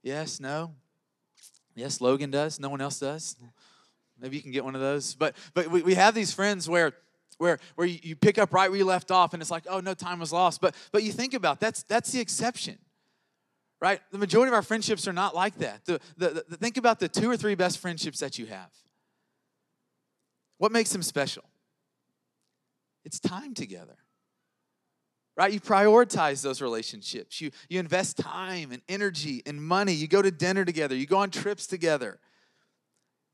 Yes, 0.03 0.41
no? 0.41 0.75
Yes, 1.75 2.01
Logan 2.01 2.31
does. 2.31 2.61
No 2.61 2.69
one 2.69 2.81
else 2.81 2.99
does. 2.99 3.37
Maybe 4.21 4.37
you 4.37 4.43
can 4.43 4.53
get 4.53 4.65
one 4.65 4.75
of 4.75 4.81
those. 4.81 5.15
But 5.15 5.35
but 5.55 5.69
we, 5.69 5.83
we 5.83 5.95
have 5.95 6.15
these 6.15 6.33
friends 6.33 6.69
where 6.69 6.93
where 7.39 7.59
where 7.75 7.87
you 7.87 8.15
pick 8.15 8.39
up 8.39 8.53
right 8.53 8.71
where 8.71 8.79
you 8.79 8.85
left 8.85 9.11
off 9.11 9.33
and 9.33 9.43
it's 9.43 9.51
like, 9.51 9.65
oh 9.69 9.81
no, 9.81 9.95
time 9.95 10.21
was 10.21 10.33
lost. 10.33 10.61
But 10.61 10.75
but 10.93 11.03
you 11.03 11.13
think 11.13 11.35
about 11.35 11.61
that's 11.61 11.83
that's 11.85 12.13
the 12.13 12.21
exception 12.21 12.79
right? 13.83 14.01
The 14.13 14.19
majority 14.19 14.49
of 14.49 14.55
our 14.55 14.63
friendships 14.63 15.09
are 15.09 15.13
not 15.13 15.35
like 15.35 15.59
that. 15.59 15.85
The, 15.85 16.01
the, 16.17 16.45
the, 16.49 16.57
think 16.57 16.77
about 16.77 17.01
the 17.01 17.09
two 17.09 17.29
or 17.29 17.37
three 17.37 17.57
best 17.57 17.79
friendships 17.79 18.21
that 18.21 18.39
you 18.39 18.47
have. 18.47 18.71
What 20.59 20.71
makes 20.71 20.93
them 20.93 21.03
special? 21.03 21.43
It's 23.05 23.19
time 23.19 23.55
together. 23.55 23.97
Right? 25.37 25.53
You 25.53 25.61
prioritize 25.61 26.43
those 26.43 26.63
relationships. 26.63 27.41
You, 27.41 27.51
you 27.69 27.81
invest 27.81 28.19
time 28.19 28.71
and 28.71 28.83
energy 28.89 29.43
and 29.47 29.61
money. 29.61 29.93
You 29.93 30.07
go 30.07 30.23
to 30.23 30.31
dinner 30.31 30.65
together. 30.65 30.95
You 30.95 31.07
go 31.07 31.19
on 31.19 31.31
trips 31.31 31.67
together. 31.67 32.21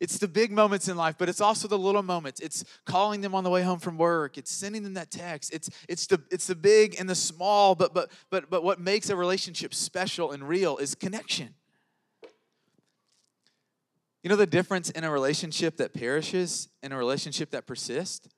It's 0.00 0.18
the 0.18 0.28
big 0.28 0.52
moments 0.52 0.88
in 0.88 0.96
life, 0.96 1.16
but 1.18 1.28
it's 1.28 1.40
also 1.40 1.66
the 1.66 1.78
little 1.78 2.04
moments. 2.04 2.40
It's 2.40 2.64
calling 2.84 3.20
them 3.20 3.34
on 3.34 3.42
the 3.42 3.50
way 3.50 3.62
home 3.62 3.80
from 3.80 3.98
work. 3.98 4.38
It's 4.38 4.50
sending 4.50 4.84
them 4.84 4.94
that 4.94 5.10
text. 5.10 5.52
It's 5.52 5.68
it's 5.88 6.06
the 6.06 6.22
it's 6.30 6.46
the 6.46 6.54
big 6.54 6.96
and 7.00 7.10
the 7.10 7.16
small, 7.16 7.74
but 7.74 7.94
but 7.94 8.10
but 8.30 8.48
but 8.48 8.62
what 8.62 8.80
makes 8.80 9.10
a 9.10 9.16
relationship 9.16 9.74
special 9.74 10.30
and 10.30 10.48
real 10.48 10.76
is 10.76 10.94
connection. 10.94 11.54
You 14.22 14.30
know 14.30 14.36
the 14.36 14.46
difference 14.46 14.90
in 14.90 15.02
a 15.02 15.10
relationship 15.10 15.78
that 15.78 15.94
perishes 15.94 16.68
and 16.82 16.92
a 16.92 16.96
relationship 16.96 17.50
that 17.50 17.66
persists? 17.66 18.28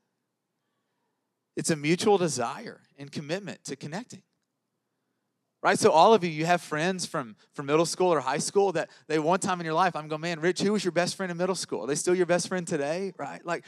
It's 1.57 1.71
a 1.71 1.77
mutual 1.77 2.17
desire 2.17 2.81
and 2.99 3.13
commitment 3.13 3.65
to 3.65 3.77
connecting 3.77 4.23
right? 5.63 5.79
So 5.79 5.91
all 5.91 6.15
of 6.15 6.25
you 6.25 6.31
you 6.31 6.47
have 6.47 6.61
friends 6.61 7.07
from 7.07 7.37
from 7.55 7.67
middle 7.67 7.87
school 7.87 8.13
or 8.13 8.21
high 8.21 8.39
school 8.39 8.73
that 8.73 8.91
they 9.09 9.19
one 9.19 9.41
time 9.41 9.61
in 9.61 9.65
your 9.65 9.75
life 9.75 9.97
i'm 9.97 10.09
going 10.09 10.21
man 10.21 10.41
rich 10.41 10.61
who 10.61 10.73
was 10.73 10.85
your 10.85 10.93
best 10.93 11.17
friend 11.17 11.31
in 11.31 11.37
middle 11.37 11.55
school? 11.55 11.85
Are 11.85 11.87
they 11.87 11.95
still 11.95 12.15
your 12.15 12.27
best 12.27 12.49
friend 12.49 12.67
today? 12.67 13.13
Right? 13.19 13.45
Like 13.45 13.65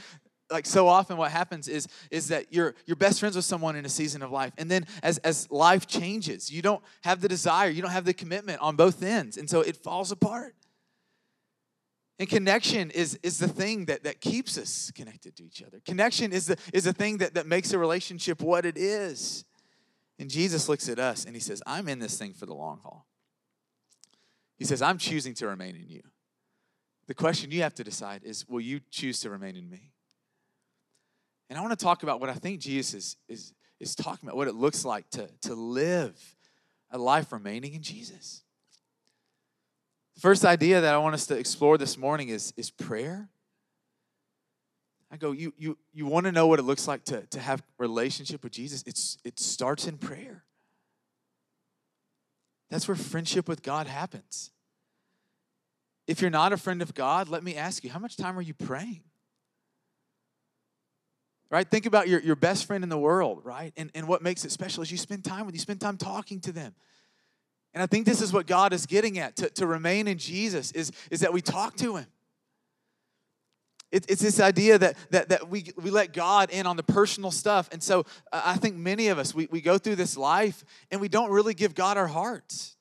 like 0.50 0.66
so 0.66 0.86
often 0.86 1.16
what 1.16 1.30
happens 1.30 1.68
is 1.68 1.88
is 2.10 2.28
that 2.28 2.52
you're 2.52 2.74
you're 2.86 2.96
best 2.96 3.20
friends 3.20 3.36
with 3.36 3.44
someone 3.44 3.76
in 3.76 3.84
a 3.84 3.88
season 3.88 4.22
of 4.22 4.30
life. 4.30 4.52
And 4.58 4.70
then 4.70 4.86
as 5.02 5.18
as 5.18 5.50
life 5.50 5.86
changes 5.86 6.50
you 6.50 6.62
don't 6.62 6.82
have 7.02 7.20
the 7.20 7.28
desire 7.28 7.70
you 7.70 7.82
don't 7.82 7.90
have 7.90 8.04
the 8.04 8.14
commitment 8.14 8.60
on 8.60 8.76
both 8.76 9.02
ends. 9.02 9.36
And 9.36 9.48
so 9.48 9.60
it 9.60 9.76
falls 9.76 10.12
apart. 10.12 10.54
And 12.18 12.28
connection 12.28 12.92
is, 12.92 13.18
is 13.24 13.38
the 13.38 13.48
thing 13.48 13.86
that, 13.86 14.04
that 14.04 14.20
keeps 14.20 14.56
us 14.56 14.92
connected 14.94 15.34
to 15.38 15.44
each 15.44 15.60
other. 15.60 15.80
Connection 15.84 16.32
is 16.32 16.46
the, 16.46 16.56
is 16.72 16.84
the 16.84 16.92
thing 16.92 17.18
that, 17.18 17.34
that 17.34 17.48
makes 17.48 17.72
a 17.72 17.78
relationship 17.78 18.40
what 18.40 18.64
it 18.64 18.78
is. 18.78 19.44
And 20.22 20.30
Jesus 20.30 20.68
looks 20.68 20.88
at 20.88 21.00
us 21.00 21.24
and 21.24 21.34
he 21.34 21.40
says, 21.40 21.64
I'm 21.66 21.88
in 21.88 21.98
this 21.98 22.16
thing 22.16 22.32
for 22.32 22.46
the 22.46 22.54
long 22.54 22.78
haul. 22.84 23.08
He 24.56 24.64
says, 24.64 24.80
I'm 24.80 24.96
choosing 24.96 25.34
to 25.34 25.48
remain 25.48 25.74
in 25.74 25.88
you. 25.88 26.02
The 27.08 27.14
question 27.14 27.50
you 27.50 27.62
have 27.62 27.74
to 27.74 27.82
decide 27.82 28.22
is, 28.22 28.48
will 28.48 28.60
you 28.60 28.78
choose 28.88 29.18
to 29.22 29.30
remain 29.30 29.56
in 29.56 29.68
me? 29.68 29.90
And 31.50 31.58
I 31.58 31.60
want 31.60 31.76
to 31.76 31.84
talk 31.84 32.04
about 32.04 32.20
what 32.20 32.30
I 32.30 32.34
think 32.34 32.60
Jesus 32.60 32.94
is, 32.94 33.16
is, 33.28 33.54
is 33.80 33.94
talking 33.96 34.28
about, 34.28 34.36
what 34.36 34.46
it 34.46 34.54
looks 34.54 34.84
like 34.84 35.10
to, 35.10 35.28
to 35.40 35.54
live 35.54 36.16
a 36.92 36.98
life 36.98 37.32
remaining 37.32 37.74
in 37.74 37.82
Jesus. 37.82 38.44
The 40.14 40.20
first 40.20 40.44
idea 40.44 40.80
that 40.82 40.94
I 40.94 40.98
want 40.98 41.16
us 41.16 41.26
to 41.26 41.36
explore 41.36 41.78
this 41.78 41.98
morning 41.98 42.28
is, 42.28 42.54
is 42.56 42.70
prayer. 42.70 43.28
I 45.12 45.18
go, 45.18 45.32
you, 45.32 45.52
you, 45.58 45.76
you 45.92 46.06
want 46.06 46.24
to 46.24 46.32
know 46.32 46.46
what 46.46 46.58
it 46.58 46.62
looks 46.62 46.88
like 46.88 47.04
to, 47.04 47.26
to 47.26 47.38
have 47.38 47.62
relationship 47.76 48.42
with 48.42 48.52
Jesus? 48.52 48.82
It's, 48.86 49.18
it 49.24 49.38
starts 49.38 49.86
in 49.86 49.98
prayer. 49.98 50.42
That's 52.70 52.88
where 52.88 52.96
friendship 52.96 53.46
with 53.46 53.62
God 53.62 53.86
happens. 53.86 54.50
If 56.06 56.22
you're 56.22 56.30
not 56.30 56.54
a 56.54 56.56
friend 56.56 56.80
of 56.80 56.94
God, 56.94 57.28
let 57.28 57.44
me 57.44 57.54
ask 57.56 57.84
you, 57.84 57.90
how 57.90 57.98
much 57.98 58.16
time 58.16 58.38
are 58.38 58.42
you 58.42 58.54
praying? 58.54 59.02
Right? 61.50 61.68
Think 61.68 61.84
about 61.84 62.08
your, 62.08 62.20
your 62.20 62.34
best 62.34 62.64
friend 62.64 62.82
in 62.82 62.88
the 62.88 62.98
world, 62.98 63.42
right? 63.44 63.74
And, 63.76 63.90
and 63.94 64.08
what 64.08 64.22
makes 64.22 64.46
it 64.46 64.50
special 64.50 64.82
is 64.82 64.90
you 64.90 64.96
spend 64.96 65.24
time 65.24 65.44
with, 65.44 65.54
you 65.54 65.60
spend 65.60 65.82
time 65.82 65.98
talking 65.98 66.40
to 66.40 66.52
them. 66.52 66.74
And 67.74 67.82
I 67.82 67.86
think 67.86 68.06
this 68.06 68.22
is 68.22 68.32
what 68.32 68.46
God 68.46 68.72
is 68.72 68.86
getting 68.86 69.18
at 69.18 69.36
to, 69.36 69.50
to 69.50 69.66
remain 69.66 70.08
in 70.08 70.16
Jesus 70.16 70.72
is, 70.72 70.90
is 71.10 71.20
that 71.20 71.34
we 71.34 71.42
talk 71.42 71.76
to 71.76 71.96
him. 71.96 72.06
It, 73.92 74.06
it's 74.08 74.22
this 74.22 74.40
idea 74.40 74.78
that, 74.78 74.96
that, 75.10 75.28
that 75.28 75.48
we, 75.48 75.66
we 75.80 75.90
let 75.90 76.12
God 76.12 76.50
in 76.50 76.66
on 76.66 76.76
the 76.76 76.82
personal 76.82 77.30
stuff. 77.30 77.68
And 77.70 77.80
so 77.80 78.00
uh, 78.32 78.42
I 78.44 78.56
think 78.56 78.74
many 78.74 79.08
of 79.08 79.18
us, 79.18 79.34
we, 79.34 79.46
we 79.50 79.60
go 79.60 79.78
through 79.78 79.96
this 79.96 80.16
life 80.16 80.64
and 80.90 81.00
we 81.00 81.08
don't 81.08 81.30
really 81.30 81.54
give 81.54 81.74
God 81.74 81.96
our 81.96 82.08
hearts 82.08 82.76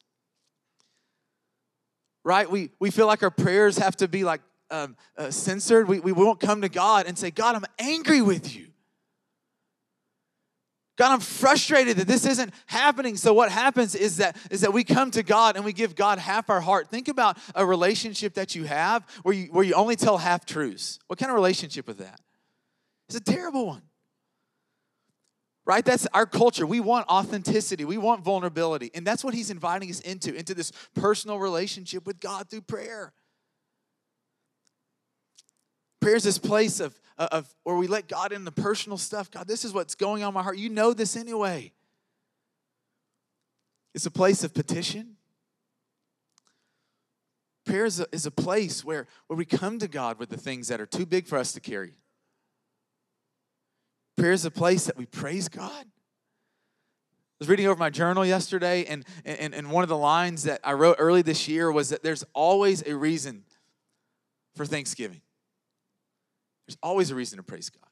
right? 2.24 2.50
We, 2.50 2.72
we 2.80 2.92
feel 2.92 3.08
like 3.08 3.24
our 3.24 3.32
prayers 3.32 3.78
have 3.78 3.96
to 3.98 4.08
be 4.08 4.24
like 4.24 4.42
um, 4.70 4.96
uh, 5.18 5.32
censored. 5.32 5.88
We, 5.88 6.00
we 6.00 6.12
won't 6.12 6.40
come 6.40 6.62
to 6.62 6.70
God 6.70 7.08
and 7.08 7.18
say, 7.18 7.32
God, 7.32 7.56
I'm 7.56 7.66
angry 7.80 8.22
with 8.22 8.56
you. 8.56 8.68
God, 11.02 11.14
I'm 11.14 11.20
frustrated 11.20 11.98
that 11.98 12.06
this 12.06 12.28
isn't 12.28 12.54
happening. 12.68 13.18
So 13.18 13.34
what 13.34 13.52
happens 13.52 13.96
is 13.96 14.18
that 14.18 14.38
is 14.52 14.62
that 14.62 14.72
we 14.72 14.84
come 14.84 15.10
to 15.10 15.24
God 15.24 15.56
and 15.56 15.66
we 15.66 15.74
give 15.74 15.96
God 15.96 16.20
half 16.20 16.48
our 16.48 16.62
heart. 16.62 16.92
Think 16.92 17.08
about 17.08 17.40
a 17.56 17.66
relationship 17.66 18.36
that 18.36 18.54
you 18.54 18.66
have 18.66 19.04
where 19.24 19.34
you 19.34 19.48
where 19.48 19.64
you 19.64 19.74
only 19.74 19.96
tell 19.96 20.20
half 20.20 20.46
truths. 20.46 21.00
What 21.08 21.18
kind 21.18 21.32
of 21.32 21.36
relationship 21.36 21.90
is 21.90 21.96
that? 21.96 22.22
It's 23.10 23.18
a 23.18 23.20
terrible 23.20 23.66
one 23.66 23.82
right? 25.66 25.86
That's 25.86 26.06
our 26.14 26.26
culture. 26.26 26.66
We 26.66 26.80
want 26.80 27.08
authenticity, 27.08 27.84
we 27.86 27.98
want 27.98 28.24
vulnerability. 28.24 28.92
And 28.94 29.06
that's 29.06 29.24
what 29.24 29.34
he's 29.34 29.50
inviting 29.50 29.90
us 29.90 30.02
into, 30.02 30.34
into 30.36 30.54
this 30.54 30.72
personal 30.96 31.40
relationship 31.40 32.06
with 32.06 32.20
God 32.20 32.50
through 32.50 32.62
prayer. 32.62 33.14
Prayer 36.02 36.16
is 36.16 36.24
this 36.24 36.40
place 36.40 36.80
of, 36.80 37.00
of 37.28 37.54
where 37.64 37.76
we 37.76 37.88
let 37.88 38.08
God 38.08 38.32
in 38.32 38.46
the 38.46 38.52
personal 38.52 38.98
stuff. 38.98 39.30
God, 39.30 39.48
this 39.48 39.64
is 39.66 39.74
what's 39.74 39.96
going 39.96 40.24
on 40.24 40.30
in 40.30 40.34
my 40.34 40.44
heart. 40.44 40.58
You 40.58 40.70
know 40.70 40.94
this 40.94 41.16
anyway. 41.16 41.72
It's 43.94 44.06
a 44.06 44.12
place 44.12 44.44
of 44.44 44.54
petition. 44.54 45.18
Prayer 47.66 47.86
is 47.86 48.00
a, 48.00 48.08
is 48.12 48.26
a 48.26 48.32
place 48.32 48.84
where, 48.84 49.08
where 49.28 49.38
we 49.38 49.46
come 49.46 49.80
to 49.80 49.88
God 49.88 50.18
with 50.18 50.30
the 50.30 50.38
things 50.38 50.70
that 50.70 50.82
are 50.82 50.86
too 50.86 51.06
big 51.06 51.28
for 51.28 51.38
us 51.38 51.52
to 51.54 51.60
carry. 51.60 51.94
Prayer 54.18 54.32
is 54.32 54.46
a 54.46 54.52
place 54.52 54.86
that 54.86 54.98
we 54.98 55.06
praise 55.06 55.48
God. 55.48 55.86
I 55.86 57.40
was 57.40 57.50
reading 57.50 57.68
over 57.68 57.80
my 57.80 57.90
journal 57.90 58.26
yesterday, 58.26 58.86
and, 58.86 59.04
and, 59.26 59.54
and 59.54 59.72
one 59.72 59.84
of 59.84 59.90
the 59.90 59.98
lines 59.98 60.44
that 60.44 60.60
I 60.64 60.74
wrote 60.74 60.98
early 61.00 61.22
this 61.22 61.48
year 61.48 61.72
was 61.72 61.90
that 61.90 62.04
there's 62.04 62.24
always 62.34 62.84
a 62.86 62.96
reason 62.96 63.44
for 64.56 64.66
Thanksgiving. 64.66 65.22
There's 66.72 66.78
always 66.82 67.12
a 67.12 67.16
reason 67.16 67.36
to 67.36 67.44
praise 67.44 67.70
God. 67.70 67.84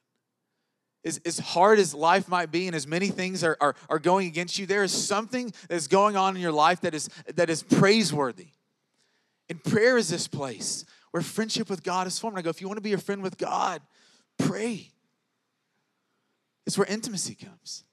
As, 1.04 1.20
as 1.26 1.38
hard 1.38 1.78
as 1.78 1.94
life 1.94 2.28
might 2.28 2.50
be 2.50 2.66
and 2.66 2.74
as 2.74 2.86
many 2.86 3.08
things 3.08 3.44
are, 3.44 3.58
are, 3.60 3.74
are 3.90 3.98
going 3.98 4.26
against 4.26 4.58
you, 4.58 4.64
there 4.64 4.82
is 4.82 4.90
something 4.90 5.52
that 5.68 5.74
is 5.74 5.86
going 5.86 6.16
on 6.16 6.34
in 6.34 6.40
your 6.40 6.52
life 6.52 6.80
that 6.80 6.94
is, 6.94 7.10
that 7.34 7.50
is 7.50 7.62
praiseworthy. 7.62 8.48
And 9.50 9.62
prayer 9.62 9.98
is 9.98 10.08
this 10.08 10.28
place 10.28 10.86
where 11.10 11.22
friendship 11.22 11.68
with 11.68 11.82
God 11.82 12.06
is 12.06 12.18
formed. 12.18 12.38
I 12.38 12.42
go, 12.42 12.48
if 12.48 12.62
you 12.62 12.68
want 12.68 12.78
to 12.78 12.82
be 12.82 12.94
a 12.94 12.98
friend 12.98 13.22
with 13.22 13.36
God, 13.36 13.82
pray. 14.38 14.88
It's 16.66 16.78
where 16.78 16.86
intimacy 16.86 17.34
comes. 17.34 17.84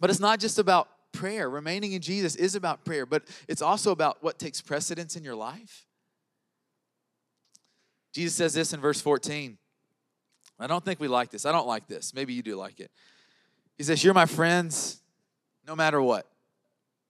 But 0.00 0.08
it's 0.08 0.20
not 0.20 0.40
just 0.40 0.58
about 0.58 0.88
prayer. 1.12 1.50
Remaining 1.50 1.92
in 1.92 2.00
Jesus 2.00 2.34
is 2.34 2.54
about 2.54 2.86
prayer, 2.86 3.04
but 3.04 3.24
it's 3.46 3.60
also 3.60 3.90
about 3.90 4.22
what 4.22 4.38
takes 4.38 4.62
precedence 4.62 5.16
in 5.16 5.22
your 5.24 5.34
life. 5.34 5.86
Jesus 8.12 8.34
says 8.34 8.54
this 8.54 8.72
in 8.72 8.80
verse 8.80 9.00
14. 9.00 9.58
I 10.60 10.66
don't 10.66 10.84
think 10.84 11.00
we 11.00 11.08
like 11.08 11.30
this. 11.30 11.44
I 11.44 11.52
don't 11.52 11.66
like 11.66 11.88
this. 11.88 12.14
Maybe 12.14 12.34
you 12.34 12.42
do 12.42 12.56
like 12.56 12.78
it. 12.78 12.90
He 13.76 13.84
says, 13.84 14.04
You're 14.04 14.14
my 14.14 14.26
friends 14.26 15.00
no 15.66 15.74
matter 15.74 16.00
what. 16.00 16.28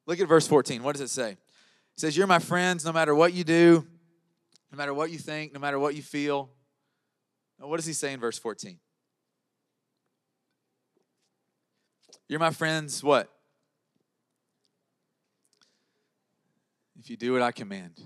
Look 0.06 0.20
at 0.20 0.28
verse 0.28 0.46
14. 0.46 0.82
What 0.82 0.92
does 0.92 1.02
it 1.02 1.10
say? 1.10 1.30
He 1.30 2.00
says, 2.00 2.16
You're 2.16 2.26
my 2.26 2.38
friends 2.38 2.84
no 2.84 2.92
matter 2.92 3.14
what 3.14 3.32
you 3.32 3.44
do, 3.44 3.86
no 4.70 4.78
matter 4.78 4.94
what 4.94 5.10
you 5.10 5.18
think, 5.18 5.52
no 5.52 5.60
matter 5.60 5.78
what 5.78 5.94
you 5.94 6.02
feel. 6.02 6.50
Now, 7.60 7.66
what 7.66 7.76
does 7.76 7.86
he 7.86 7.92
say 7.92 8.12
in 8.12 8.20
verse 8.20 8.38
14? 8.38 8.78
You're 12.28 12.40
my 12.40 12.50
friends, 12.50 13.04
what? 13.04 13.30
If 16.98 17.10
you 17.10 17.16
do 17.16 17.34
what 17.34 17.42
I 17.42 17.52
command. 17.52 18.00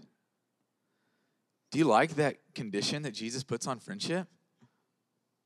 Do 1.70 1.78
you 1.78 1.84
like 1.84 2.16
that 2.16 2.36
condition 2.56 3.02
that 3.02 3.12
Jesus 3.12 3.44
puts 3.44 3.68
on 3.68 3.78
friendship? 3.78 4.26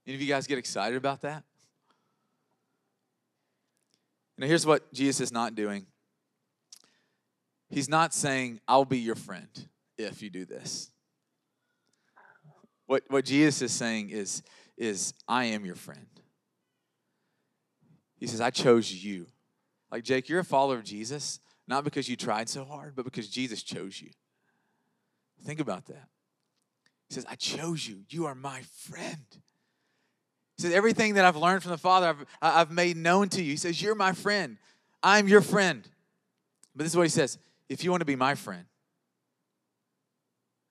Any 0.07 0.14
of 0.14 0.23
you 0.23 0.29
guys 0.29 0.47
get 0.47 0.57
excited 0.57 0.97
about 0.97 1.21
that? 1.23 1.45
Now, 4.38 4.47
here's 4.47 4.64
what 4.64 4.90
Jesus 4.95 5.21
is 5.21 5.33
not 5.33 5.55
doing 5.55 5.87
He's 7.69 7.88
not 7.88 8.12
saying, 8.12 8.61
I'll 8.67 8.85
be 8.85 8.99
your 8.99 9.14
friend 9.14 9.47
if 9.97 10.23
you 10.23 10.31
do 10.31 10.45
this. 10.45 10.90
What, 12.87 13.05
what 13.09 13.25
Jesus 13.25 13.62
is 13.62 13.73
saying 13.73 14.11
is, 14.11 14.43
is, 14.76 15.14
I 15.29 15.45
am 15.45 15.64
your 15.64 15.76
friend. 15.76 16.09
He 18.17 18.26
says, 18.26 18.40
I 18.40 18.50
chose 18.50 18.93
you. 18.93 19.26
Like, 19.93 20.02
Jake, 20.02 20.29
you're 20.29 20.40
a 20.40 20.45
follower 20.45 20.79
of 20.79 20.85
Jesus, 20.85 21.38
not 21.69 21.85
because 21.85 22.09
you 22.09 22.17
tried 22.17 22.49
so 22.49 22.64
hard, 22.64 22.97
but 22.97 23.05
because 23.05 23.29
Jesus 23.29 23.62
chose 23.62 24.02
you. 24.02 24.11
Think 25.45 25.61
about 25.61 25.87
that. 25.87 26.09
He 27.11 27.14
says, 27.14 27.26
I 27.29 27.35
chose 27.35 27.87
you. 27.87 28.05
You 28.09 28.26
are 28.26 28.37
my 28.37 28.62
friend. 28.73 29.26
He 30.57 30.62
says, 30.62 30.73
Everything 30.73 31.14
that 31.14 31.25
I've 31.25 31.37
learned 31.37 31.64
from 31.64 31.73
the 31.73 31.79
Father, 31.79 32.07
I've, 32.07 32.25
I've 32.40 32.71
made 32.71 32.97
known 32.97 33.29
to 33.31 33.43
you. 33.43 33.50
He 33.50 33.57
says, 33.57 33.83
You're 33.83 33.97
my 33.97 34.12
friend. 34.12 34.59
I'm 35.02 35.26
your 35.26 35.40
friend. 35.40 35.87
But 36.76 36.85
this 36.85 36.93
is 36.93 36.97
what 36.97 37.02
he 37.02 37.09
says 37.09 37.37
if 37.69 37.83
you 37.83 37.90
want 37.90 38.02
to 38.02 38.07
be 38.07 38.14
my 38.14 38.37
friend, 38.37 38.64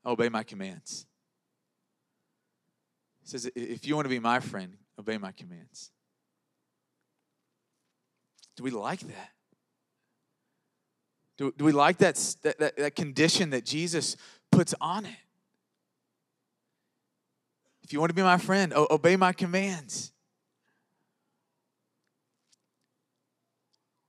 obey 0.05 0.29
my 0.29 0.43
commands. 0.43 1.05
He 3.22 3.27
says, 3.27 3.51
If 3.53 3.86
you 3.86 3.96
want 3.96 4.05
to 4.05 4.10
be 4.10 4.19
my 4.19 4.39
friend, 4.39 4.77
obey 4.98 5.17
my 5.17 5.34
commands. 5.34 5.91
Do 8.55 8.63
we 8.63 8.72
like 8.72 9.01
that? 9.01 9.29
Do, 11.38 11.53
do 11.58 11.65
we 11.65 11.74
like 11.74 11.98
that, 11.98 12.15
that, 12.43 12.77
that 12.77 12.96
condition 12.96 13.50
that 13.50 13.65
Jesus 13.65 14.15
puts 14.51 14.74
on 14.79 15.05
it? 15.05 15.12
If 17.89 17.93
you 17.93 18.00
want 18.00 18.12
to 18.12 18.13
be 18.13 18.22
my 18.22 18.38
friend, 18.38 18.72
obey 18.75 19.15
my 19.15 19.34
commands. 19.34 20.12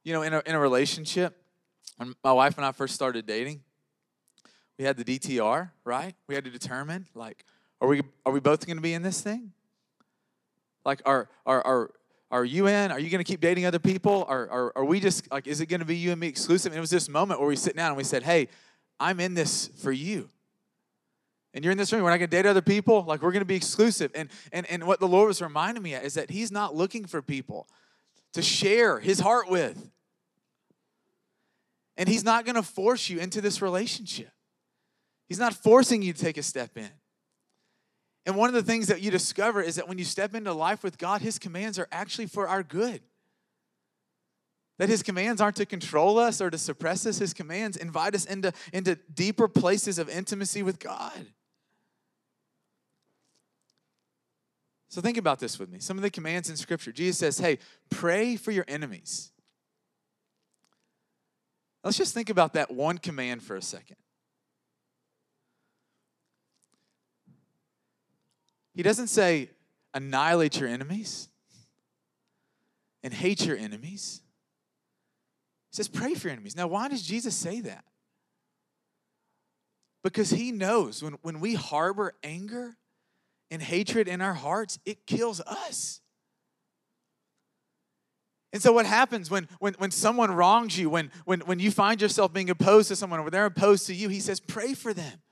You 0.04 0.12
know, 0.12 0.20
in 0.20 0.34
a, 0.34 0.42
in 0.44 0.54
a 0.54 0.58
relationship, 0.58 1.42
when 1.96 2.14
my 2.22 2.34
wife 2.34 2.58
and 2.58 2.66
I 2.66 2.72
first 2.72 2.94
started 2.94 3.24
dating, 3.24 3.62
we 4.78 4.84
had 4.84 4.98
the 4.98 5.04
DTR, 5.04 5.70
right? 5.84 6.14
We 6.26 6.34
had 6.34 6.44
to 6.44 6.50
determine, 6.50 7.08
like, 7.14 7.46
are 7.80 7.88
we 7.88 8.02
are 8.26 8.32
we 8.34 8.40
both 8.40 8.66
going 8.66 8.76
to 8.76 8.82
be 8.82 8.92
in 8.92 9.00
this 9.00 9.22
thing? 9.22 9.52
Like, 10.84 11.00
are 11.06 11.30
are 11.46 11.66
are 11.66 11.90
are 12.30 12.44
you 12.44 12.66
in? 12.66 12.90
Are 12.90 13.00
you 13.00 13.08
going 13.08 13.24
to 13.24 13.32
keep 13.32 13.40
dating 13.40 13.64
other 13.64 13.78
people? 13.78 14.26
Are, 14.28 14.46
are, 14.50 14.72
are 14.76 14.84
we 14.84 15.00
just 15.00 15.32
like, 15.32 15.46
is 15.46 15.62
it 15.62 15.66
going 15.66 15.80
to 15.80 15.86
be 15.86 15.96
you 15.96 16.10
and 16.10 16.20
me 16.20 16.26
exclusive? 16.26 16.72
And 16.72 16.76
it 16.76 16.82
was 16.82 16.90
this 16.90 17.08
moment 17.08 17.40
where 17.40 17.48
we 17.48 17.56
sit 17.56 17.76
down 17.76 17.88
and 17.88 17.96
we 17.96 18.04
said, 18.04 18.24
hey, 18.24 18.48
I'm 19.00 19.20
in 19.20 19.32
this 19.32 19.68
for 19.78 19.90
you. 19.90 20.28
And 21.52 21.64
you're 21.64 21.72
in 21.72 21.78
this 21.78 21.92
room. 21.92 22.02
We're 22.02 22.10
not 22.10 22.18
to 22.18 22.26
date 22.26 22.46
other 22.46 22.62
people. 22.62 23.02
Like, 23.02 23.22
we're 23.22 23.32
to 23.32 23.44
be 23.44 23.56
exclusive. 23.56 24.12
And, 24.14 24.30
and, 24.52 24.66
and 24.70 24.84
what 24.84 25.00
the 25.00 25.08
Lord 25.08 25.28
was 25.28 25.42
reminding 25.42 25.82
me 25.82 25.94
of 25.94 26.04
is 26.04 26.14
that 26.14 26.30
He's 26.30 26.52
not 26.52 26.76
looking 26.76 27.04
for 27.04 27.20
people 27.22 27.66
to 28.34 28.42
share 28.42 29.00
His 29.00 29.20
heart 29.20 29.50
with. 29.50 29.90
And 31.96 32.08
He's 32.08 32.24
not 32.24 32.46
to 32.46 32.62
force 32.62 33.10
you 33.10 33.18
into 33.18 33.40
this 33.40 33.60
relationship. 33.60 34.30
He's 35.28 35.40
not 35.40 35.54
forcing 35.54 36.02
you 36.02 36.12
to 36.12 36.18
take 36.18 36.38
a 36.38 36.42
step 36.42 36.76
in. 36.76 36.90
And 38.26 38.36
one 38.36 38.48
of 38.48 38.54
the 38.54 38.62
things 38.62 38.86
that 38.88 39.00
you 39.00 39.10
discover 39.10 39.60
is 39.60 39.76
that 39.76 39.88
when 39.88 39.98
you 39.98 40.04
step 40.04 40.34
into 40.34 40.52
life 40.52 40.84
with 40.84 40.98
God, 40.98 41.20
His 41.20 41.38
commands 41.38 41.78
are 41.78 41.88
actually 41.90 42.26
for 42.26 42.46
our 42.46 42.62
good. 42.62 43.00
That 44.78 44.88
His 44.88 45.02
commands 45.02 45.40
aren't 45.40 45.56
to 45.56 45.66
control 45.66 46.18
us 46.18 46.40
or 46.40 46.48
to 46.48 46.58
suppress 46.58 47.06
us. 47.06 47.18
His 47.18 47.34
commands 47.34 47.76
invite 47.76 48.14
us 48.14 48.24
into, 48.24 48.52
into 48.72 48.94
deeper 49.12 49.48
places 49.48 49.98
of 49.98 50.08
intimacy 50.08 50.62
with 50.62 50.78
God. 50.78 51.26
So 54.90 55.00
think 55.00 55.16
about 55.16 55.38
this 55.38 55.56
with 55.56 55.70
me. 55.70 55.78
Some 55.78 55.96
of 55.96 56.02
the 56.02 56.10
commands 56.10 56.50
in 56.50 56.56
Scripture. 56.56 56.90
Jesus 56.90 57.16
says, 57.16 57.38
hey, 57.38 57.58
pray 57.90 58.34
for 58.34 58.50
your 58.50 58.64
enemies. 58.66 59.30
Let's 61.84 61.96
just 61.96 62.12
think 62.12 62.28
about 62.28 62.54
that 62.54 62.72
one 62.72 62.98
command 62.98 63.44
for 63.44 63.54
a 63.54 63.62
second. 63.62 63.96
He 68.74 68.82
doesn't 68.82 69.06
say, 69.06 69.50
annihilate 69.94 70.58
your 70.58 70.68
enemies 70.68 71.28
and 73.04 73.14
hate 73.14 73.46
your 73.46 73.56
enemies. 73.56 74.22
He 75.70 75.76
says, 75.76 75.86
pray 75.86 76.14
for 76.14 76.26
your 76.26 76.32
enemies. 76.32 76.56
Now, 76.56 76.66
why 76.66 76.88
does 76.88 77.02
Jesus 77.02 77.36
say 77.36 77.60
that? 77.60 77.84
Because 80.02 80.30
he 80.30 80.50
knows 80.50 81.00
when, 81.00 81.12
when 81.22 81.38
we 81.38 81.54
harbor 81.54 82.14
anger 82.24 82.76
and 83.50 83.60
hatred 83.60 84.08
in 84.08 84.20
our 84.20 84.34
hearts, 84.34 84.78
it 84.84 85.06
kills 85.06 85.40
us. 85.40 86.00
And 88.52 88.60
so 88.60 88.72
what 88.72 88.84
happens 88.86 89.30
when, 89.30 89.48
when, 89.60 89.74
when 89.74 89.90
someone 89.90 90.32
wrongs 90.32 90.76
you, 90.76 90.90
when, 90.90 91.12
when, 91.24 91.40
when 91.40 91.60
you 91.60 91.70
find 91.70 92.02
yourself 92.02 92.32
being 92.32 92.50
opposed 92.50 92.88
to 92.88 92.96
someone 92.96 93.20
or 93.20 93.30
they're 93.30 93.46
opposed 93.46 93.86
to 93.86 93.94
you, 93.94 94.08
he 94.08 94.18
says, 94.18 94.40
pray 94.40 94.74
for 94.74 94.92
them. 94.92 95.22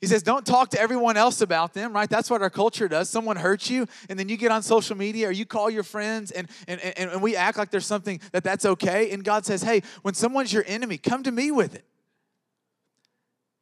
He 0.00 0.06
says, 0.06 0.22
don't 0.22 0.46
talk 0.46 0.70
to 0.70 0.80
everyone 0.80 1.16
else 1.16 1.40
about 1.40 1.74
them, 1.74 1.92
right? 1.92 2.08
That's 2.08 2.30
what 2.30 2.40
our 2.40 2.50
culture 2.50 2.88
does. 2.88 3.10
Someone 3.10 3.36
hurts 3.36 3.68
you, 3.68 3.86
and 4.08 4.16
then 4.18 4.28
you 4.28 4.36
get 4.36 4.52
on 4.52 4.62
social 4.62 4.96
media 4.96 5.28
or 5.28 5.32
you 5.32 5.44
call 5.44 5.68
your 5.68 5.82
friends, 5.82 6.30
and, 6.30 6.48
and, 6.68 6.80
and, 6.80 7.10
and 7.10 7.20
we 7.20 7.34
act 7.34 7.58
like 7.58 7.70
there's 7.70 7.84
something 7.84 8.20
that 8.30 8.44
that's 8.44 8.64
okay. 8.64 9.10
And 9.10 9.24
God 9.24 9.44
says, 9.44 9.62
hey, 9.62 9.82
when 10.02 10.14
someone's 10.14 10.52
your 10.52 10.64
enemy, 10.68 10.98
come 10.98 11.24
to 11.24 11.32
me 11.32 11.50
with 11.50 11.74
it. 11.74 11.84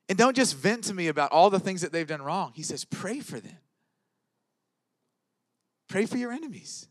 And 0.09 0.17
don't 0.17 0.37
just 0.37 0.57
vent 0.57 0.85
to 0.85 0.95
me 0.95 1.09
about 1.09 1.33
all 1.33 1.51
the 1.51 1.59
things 1.59 1.81
that 1.81 1.93
they've 1.93 2.07
done 2.07 2.23
wrong. 2.23 2.53
He 2.55 2.63
says, 2.63 2.85
pray 2.85 3.21
for 3.21 3.41
them. 3.41 3.59
Pray 5.89 6.07
for 6.07 6.17
your 6.17 6.33
enemies. 6.33 6.89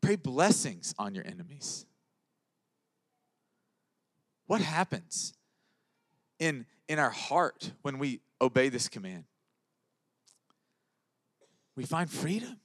Pray 0.00 0.16
blessings 0.16 0.94
on 0.98 1.14
your 1.14 1.26
enemies. 1.26 1.86
What 4.46 4.60
happens 4.60 5.32
in, 6.38 6.66
in 6.88 6.98
our 6.98 7.10
heart 7.10 7.72
when 7.82 7.98
we 7.98 8.20
obey 8.40 8.68
this 8.68 8.88
command? 8.88 9.24
We 11.76 11.84
find 11.84 12.10
freedom. 12.10 12.58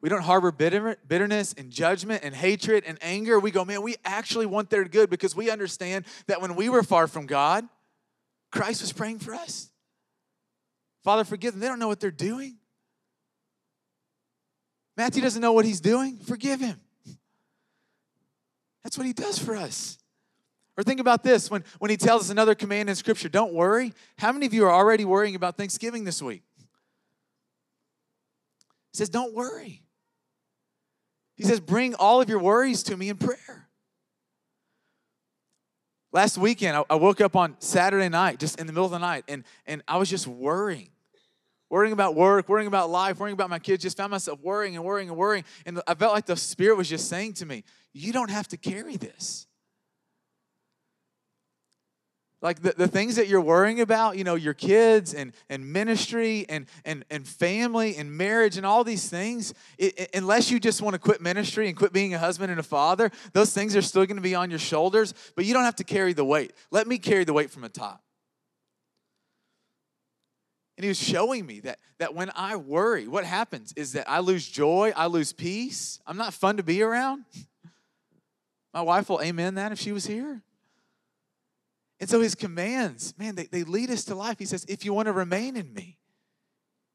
We 0.00 0.08
don't 0.08 0.22
harbor 0.22 0.52
bitter, 0.52 0.96
bitterness 1.06 1.54
and 1.58 1.70
judgment 1.70 2.22
and 2.22 2.34
hatred 2.34 2.84
and 2.86 2.98
anger. 3.02 3.40
We 3.40 3.50
go, 3.50 3.64
man, 3.64 3.82
we 3.82 3.96
actually 4.04 4.46
want 4.46 4.70
their 4.70 4.84
good 4.84 5.10
because 5.10 5.34
we 5.34 5.50
understand 5.50 6.04
that 6.28 6.40
when 6.40 6.54
we 6.54 6.68
were 6.68 6.82
far 6.82 7.08
from 7.08 7.26
God, 7.26 7.68
Christ 8.52 8.80
was 8.80 8.92
praying 8.92 9.18
for 9.18 9.34
us. 9.34 9.70
Father, 11.02 11.24
forgive 11.24 11.54
them. 11.54 11.60
They 11.60 11.66
don't 11.66 11.78
know 11.78 11.88
what 11.88 12.00
they're 12.00 12.10
doing. 12.10 12.58
Matthew 14.96 15.22
doesn't 15.22 15.42
know 15.42 15.52
what 15.52 15.64
he's 15.64 15.80
doing. 15.80 16.18
Forgive 16.18 16.60
him. 16.60 16.80
That's 18.84 18.96
what 18.96 19.06
he 19.06 19.12
does 19.12 19.38
for 19.38 19.56
us. 19.56 19.98
Or 20.76 20.84
think 20.84 21.00
about 21.00 21.24
this 21.24 21.50
when, 21.50 21.64
when 21.80 21.90
he 21.90 21.96
tells 21.96 22.22
us 22.22 22.30
another 22.30 22.54
command 22.54 22.88
in 22.88 22.94
Scripture 22.94 23.28
don't 23.28 23.52
worry. 23.52 23.92
How 24.16 24.30
many 24.30 24.46
of 24.46 24.54
you 24.54 24.64
are 24.64 24.72
already 24.72 25.04
worrying 25.04 25.34
about 25.34 25.56
Thanksgiving 25.56 26.04
this 26.04 26.22
week? 26.22 26.42
He 28.92 28.98
says, 28.98 29.08
Don't 29.08 29.34
worry. 29.34 29.82
He 31.38 31.44
says, 31.44 31.60
Bring 31.60 31.94
all 31.94 32.20
of 32.20 32.28
your 32.28 32.40
worries 32.40 32.82
to 32.84 32.96
me 32.96 33.08
in 33.08 33.16
prayer. 33.16 33.68
Last 36.12 36.36
weekend, 36.36 36.84
I, 36.90 36.94
woke 36.96 37.20
up 37.20 37.36
on 37.36 37.54
Saturday 37.60 38.08
night, 38.08 38.40
just 38.40 38.58
in 38.58 38.66
the 38.66 38.72
middle 38.72 38.86
of 38.86 38.90
the 38.90 38.98
night, 38.98 39.24
and, 39.28 39.44
and 39.66 39.82
I 39.86 39.98
was 39.98 40.10
just 40.10 40.26
worrying. 40.26 40.90
Worrying 41.70 41.92
about 41.92 42.14
work, 42.14 42.48
worrying 42.48 42.66
about 42.66 42.90
life, 42.90 43.20
worrying 43.20 43.34
about 43.34 43.50
my 43.50 43.58
kids, 43.58 43.82
just 43.82 43.98
found 43.98 44.10
myself 44.10 44.40
worrying 44.40 44.74
and 44.74 44.84
worrying 44.84 45.10
and 45.10 45.18
worrying. 45.18 45.44
And 45.66 45.80
I 45.86 45.94
felt 45.94 46.14
like 46.14 46.24
the 46.24 46.36
Spirit 46.36 46.76
was 46.76 46.88
just 46.88 47.08
saying 47.08 47.34
to 47.34 47.46
me, 47.46 47.62
You 47.92 48.12
don't 48.12 48.30
have 48.30 48.48
to 48.48 48.56
carry 48.56 48.96
this. 48.96 49.46
Like 52.40 52.62
the, 52.62 52.72
the 52.76 52.86
things 52.86 53.16
that 53.16 53.26
you're 53.26 53.40
worrying 53.40 53.80
about, 53.80 54.16
you 54.16 54.22
know, 54.22 54.36
your 54.36 54.54
kids 54.54 55.12
and, 55.12 55.32
and 55.50 55.72
ministry 55.72 56.46
and, 56.48 56.66
and, 56.84 57.04
and 57.10 57.26
family 57.26 57.96
and 57.96 58.16
marriage 58.16 58.56
and 58.56 58.64
all 58.64 58.84
these 58.84 59.10
things, 59.10 59.54
it, 59.76 59.98
it, 59.98 60.10
unless 60.14 60.48
you 60.48 60.60
just 60.60 60.80
want 60.80 60.94
to 60.94 61.00
quit 61.00 61.20
ministry 61.20 61.66
and 61.66 61.76
quit 61.76 61.92
being 61.92 62.14
a 62.14 62.18
husband 62.18 62.52
and 62.52 62.60
a 62.60 62.64
father, 62.64 63.10
those 63.32 63.52
things 63.52 63.74
are 63.74 63.82
still 63.82 64.06
going 64.06 64.16
to 64.16 64.22
be 64.22 64.36
on 64.36 64.50
your 64.50 64.60
shoulders, 64.60 65.14
but 65.34 65.46
you 65.46 65.54
don't 65.54 65.64
have 65.64 65.76
to 65.76 65.84
carry 65.84 66.12
the 66.12 66.24
weight. 66.24 66.52
Let 66.70 66.86
me 66.86 66.98
carry 66.98 67.24
the 67.24 67.32
weight 67.32 67.50
from 67.50 67.62
the 67.62 67.68
top. 67.68 68.04
And 70.76 70.84
he 70.84 70.88
was 70.88 71.02
showing 71.02 71.44
me 71.44 71.58
that, 71.60 71.80
that 71.98 72.14
when 72.14 72.30
I 72.36 72.54
worry, 72.54 73.08
what 73.08 73.24
happens 73.24 73.72
is 73.74 73.94
that 73.94 74.08
I 74.08 74.20
lose 74.20 74.48
joy, 74.48 74.92
I 74.94 75.06
lose 75.06 75.32
peace. 75.32 75.98
I'm 76.06 76.16
not 76.16 76.32
fun 76.32 76.58
to 76.58 76.62
be 76.62 76.82
around. 76.82 77.24
My 78.72 78.82
wife 78.82 79.08
will 79.08 79.20
amen 79.20 79.56
that 79.56 79.72
if 79.72 79.80
she 79.80 79.90
was 79.90 80.06
here. 80.06 80.40
And 82.00 82.08
so 82.08 82.20
his 82.20 82.34
commands, 82.34 83.14
man, 83.18 83.34
they, 83.34 83.46
they 83.46 83.64
lead 83.64 83.90
us 83.90 84.04
to 84.04 84.14
life. 84.14 84.38
He 84.38 84.44
says, 84.44 84.64
if 84.68 84.84
you 84.84 84.92
want 84.92 85.06
to 85.06 85.12
remain 85.12 85.56
in 85.56 85.72
me, 85.72 85.98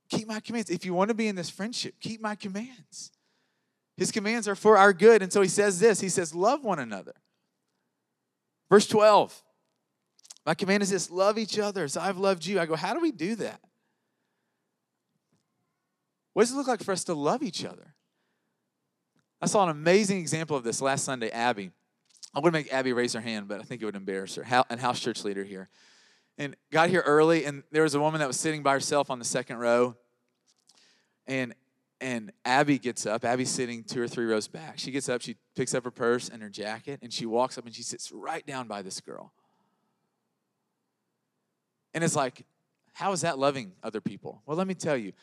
keep 0.10 0.28
my 0.28 0.40
commands. 0.40 0.70
If 0.70 0.86
you 0.86 0.94
want 0.94 1.10
to 1.10 1.14
be 1.14 1.28
in 1.28 1.36
this 1.36 1.50
friendship, 1.50 1.96
keep 2.00 2.22
my 2.22 2.36
commands. 2.36 3.12
His 3.98 4.12
commands 4.12 4.48
are 4.48 4.56
for 4.56 4.78
our 4.78 4.94
good. 4.94 5.22
And 5.22 5.32
so 5.32 5.42
he 5.42 5.50
says 5.50 5.80
this 5.80 6.00
He 6.00 6.10
says, 6.10 6.34
love 6.34 6.64
one 6.64 6.80
another. 6.80 7.14
Verse 8.70 8.88
12, 8.88 9.44
my 10.46 10.56
command 10.56 10.84
is 10.84 10.90
this 10.90 11.12
love 11.12 11.38
each 11.38 11.60
other 11.60 11.84
as 11.84 11.96
I've 11.96 12.18
loved 12.18 12.46
you. 12.46 12.60
I 12.60 12.66
go, 12.66 12.76
how 12.76 12.94
do 12.94 13.00
we 13.00 13.12
do 13.12 13.36
that? 13.36 13.60
What 16.34 16.44
does 16.44 16.54
it 16.54 16.56
look 16.56 16.68
like 16.68 16.84
for 16.84 16.92
us 16.92 17.04
to 17.04 17.14
love 17.14 17.44
each 17.44 17.64
other? 17.64 17.94
I 19.40 19.46
saw 19.46 19.64
an 19.64 19.70
amazing 19.70 20.20
example 20.20 20.58
of 20.58 20.64
this 20.64 20.82
last 20.82 21.04
Sunday, 21.04 21.30
Abby. 21.30 21.72
I 22.34 22.40
would 22.40 22.54
make 22.54 22.74
Abby 22.74 22.94
raise 22.94 23.14
her 23.14 23.22
hand, 23.22 23.48
but 23.48 23.60
I 23.60 23.64
think 23.64 23.82
it 23.82 23.86
would 23.86 23.96
embarrass 23.96 24.36
her. 24.36 24.66
And 24.70 24.80
house 24.80 25.00
church 25.00 25.24
leader 25.24 25.44
here. 25.44 25.70
And 26.38 26.56
got 26.72 26.90
here 26.90 27.04
early, 27.06 27.46
and 27.46 27.64
there 27.72 27.84
was 27.84 27.94
a 27.94 28.00
woman 28.00 28.20
that 28.20 28.28
was 28.28 28.40
sitting 28.40 28.64
by 28.64 28.74
herself 28.74 29.12
on 29.12 29.20
the 29.20 29.26
second 29.26 29.58
row. 29.58 29.96
And 31.28 31.54
and 32.04 32.34
Abby 32.44 32.80
gets 32.80 33.06
up. 33.06 33.24
Abby's 33.24 33.50
sitting 33.50 33.82
two 33.86 34.02
or 34.02 34.10
three 34.10 34.26
rows 34.26 34.50
back. 34.50 34.78
She 34.78 34.92
gets 34.92 35.08
up, 35.08 35.22
she 35.22 35.38
picks 35.56 35.74
up 35.74 35.86
her 35.86 35.92
purse 35.92 36.28
and 36.28 36.44
her 36.44 36.50
jacket, 36.50 37.00
and 37.02 37.14
she 37.14 37.26
walks 37.26 37.58
up 37.58 37.66
and 37.66 37.74
she 37.74 37.82
sits 37.82 38.12
right 38.12 38.46
down 38.46 38.68
by 38.68 38.82
this 38.82 39.00
girl. 39.00 39.32
And 41.94 42.04
it's 42.04 42.16
like, 42.16 42.46
how 42.92 43.14
is 43.14 43.22
that 43.22 43.40
loving 43.40 43.72
other 43.84 44.02
people? 44.02 44.42
Well, 44.46 44.58
let 44.58 44.68
me 44.68 44.74
tell 44.74 44.98
you, 44.98 45.14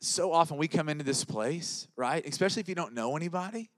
so 0.00 0.30
often 0.30 0.58
we 0.58 0.68
come 0.68 0.90
into 0.90 1.04
this 1.04 1.24
place, 1.24 1.88
right? 1.96 2.24
Especially 2.26 2.60
if 2.60 2.68
you 2.68 2.74
don't 2.74 2.92
know 2.92 3.16
anybody, 3.16 3.70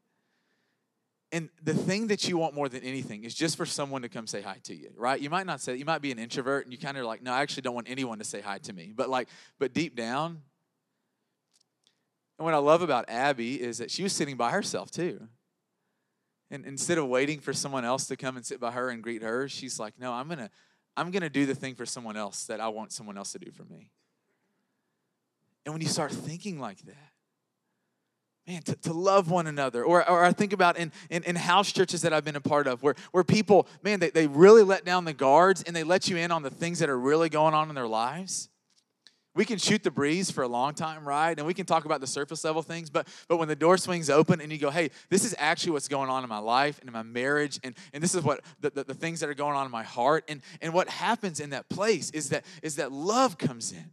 and 1.32 1.48
the 1.62 1.74
thing 1.74 2.06
that 2.08 2.28
you 2.28 2.38
want 2.38 2.54
more 2.54 2.68
than 2.68 2.82
anything 2.82 3.24
is 3.24 3.34
just 3.34 3.56
for 3.56 3.66
someone 3.66 4.02
to 4.02 4.08
come 4.08 4.26
say 4.26 4.42
hi 4.42 4.58
to 4.64 4.74
you, 4.74 4.90
right? 4.96 5.20
You 5.20 5.28
might 5.28 5.46
not 5.46 5.60
say, 5.60 5.74
you 5.74 5.84
might 5.84 6.00
be 6.00 6.12
an 6.12 6.18
introvert 6.18 6.64
and 6.64 6.72
you 6.72 6.78
kind 6.78 6.96
of 6.96 7.04
like, 7.04 7.22
no, 7.22 7.32
I 7.32 7.42
actually 7.42 7.62
don't 7.62 7.74
want 7.74 7.90
anyone 7.90 8.18
to 8.18 8.24
say 8.24 8.40
hi 8.40 8.58
to 8.58 8.72
me. 8.72 8.92
But 8.94 9.08
like, 9.08 9.28
but 9.58 9.74
deep 9.74 9.96
down, 9.96 10.42
and 12.38 12.44
what 12.44 12.54
I 12.54 12.58
love 12.58 12.82
about 12.82 13.08
Abby 13.08 13.60
is 13.60 13.78
that 13.78 13.90
she 13.90 14.02
was 14.02 14.12
sitting 14.12 14.36
by 14.36 14.50
herself 14.50 14.90
too. 14.90 15.28
And 16.50 16.64
instead 16.64 16.98
of 16.98 17.06
waiting 17.08 17.40
for 17.40 17.52
someone 17.52 17.84
else 17.84 18.06
to 18.06 18.16
come 18.16 18.36
and 18.36 18.46
sit 18.46 18.60
by 18.60 18.70
her 18.70 18.90
and 18.90 19.02
greet 19.02 19.22
her, 19.22 19.48
she's 19.48 19.80
like, 19.80 19.94
no, 19.98 20.12
I'm 20.12 20.28
gonna, 20.28 20.50
I'm 20.96 21.10
gonna 21.10 21.30
do 21.30 21.44
the 21.44 21.54
thing 21.54 21.74
for 21.74 21.86
someone 21.86 22.16
else 22.16 22.44
that 22.44 22.60
I 22.60 22.68
want 22.68 22.92
someone 22.92 23.18
else 23.18 23.32
to 23.32 23.38
do 23.38 23.50
for 23.50 23.64
me. 23.64 23.90
And 25.64 25.74
when 25.74 25.82
you 25.82 25.88
start 25.88 26.12
thinking 26.12 26.60
like 26.60 26.78
that, 26.82 27.12
man, 28.46 28.62
to, 28.62 28.76
to 28.76 28.92
love 28.92 29.30
one 29.30 29.46
another. 29.46 29.84
Or, 29.84 30.08
or 30.08 30.24
I 30.24 30.32
think 30.32 30.52
about 30.52 30.76
in, 30.76 30.92
in, 31.10 31.24
in, 31.24 31.36
house 31.36 31.72
churches 31.72 32.02
that 32.02 32.12
I've 32.12 32.24
been 32.24 32.36
a 32.36 32.40
part 32.40 32.66
of 32.66 32.82
where, 32.82 32.94
where 33.10 33.24
people, 33.24 33.66
man, 33.82 34.00
they, 34.00 34.10
they 34.10 34.26
really 34.26 34.62
let 34.62 34.84
down 34.84 35.04
the 35.04 35.12
guards 35.12 35.62
and 35.62 35.74
they 35.74 35.82
let 35.82 36.08
you 36.08 36.16
in 36.16 36.30
on 36.30 36.42
the 36.42 36.50
things 36.50 36.78
that 36.78 36.88
are 36.88 36.98
really 36.98 37.28
going 37.28 37.54
on 37.54 37.68
in 37.68 37.74
their 37.74 37.88
lives. 37.88 38.48
We 39.34 39.44
can 39.44 39.58
shoot 39.58 39.82
the 39.82 39.90
breeze 39.90 40.30
for 40.30 40.42
a 40.42 40.48
long 40.48 40.72
time, 40.72 41.06
right? 41.06 41.36
And 41.36 41.46
we 41.46 41.52
can 41.52 41.66
talk 41.66 41.84
about 41.84 42.00
the 42.00 42.06
surface 42.06 42.42
level 42.42 42.62
things, 42.62 42.88
but 42.88 43.06
but 43.28 43.36
when 43.36 43.48
the 43.48 43.56
door 43.56 43.76
swings 43.76 44.08
open 44.08 44.40
and 44.40 44.50
you 44.50 44.56
go, 44.56 44.70
hey, 44.70 44.90
this 45.10 45.26
is 45.26 45.34
actually 45.38 45.72
what's 45.72 45.88
going 45.88 46.08
on 46.08 46.22
in 46.22 46.28
my 46.30 46.38
life 46.38 46.78
and 46.80 46.88
in 46.88 46.92
my 46.94 47.02
marriage, 47.02 47.60
and, 47.62 47.74
and 47.92 48.02
this 48.02 48.14
is 48.14 48.22
what 48.22 48.40
the, 48.60 48.70
the, 48.70 48.84
the 48.84 48.94
things 48.94 49.20
that 49.20 49.28
are 49.28 49.34
going 49.34 49.54
on 49.54 49.66
in 49.66 49.70
my 49.70 49.82
heart. 49.82 50.24
And, 50.26 50.40
and 50.62 50.72
what 50.72 50.88
happens 50.88 51.38
in 51.38 51.50
that 51.50 51.68
place 51.68 52.10
is 52.12 52.30
that 52.30 52.46
is 52.62 52.76
that 52.76 52.92
love 52.92 53.36
comes 53.36 53.72
in 53.72 53.90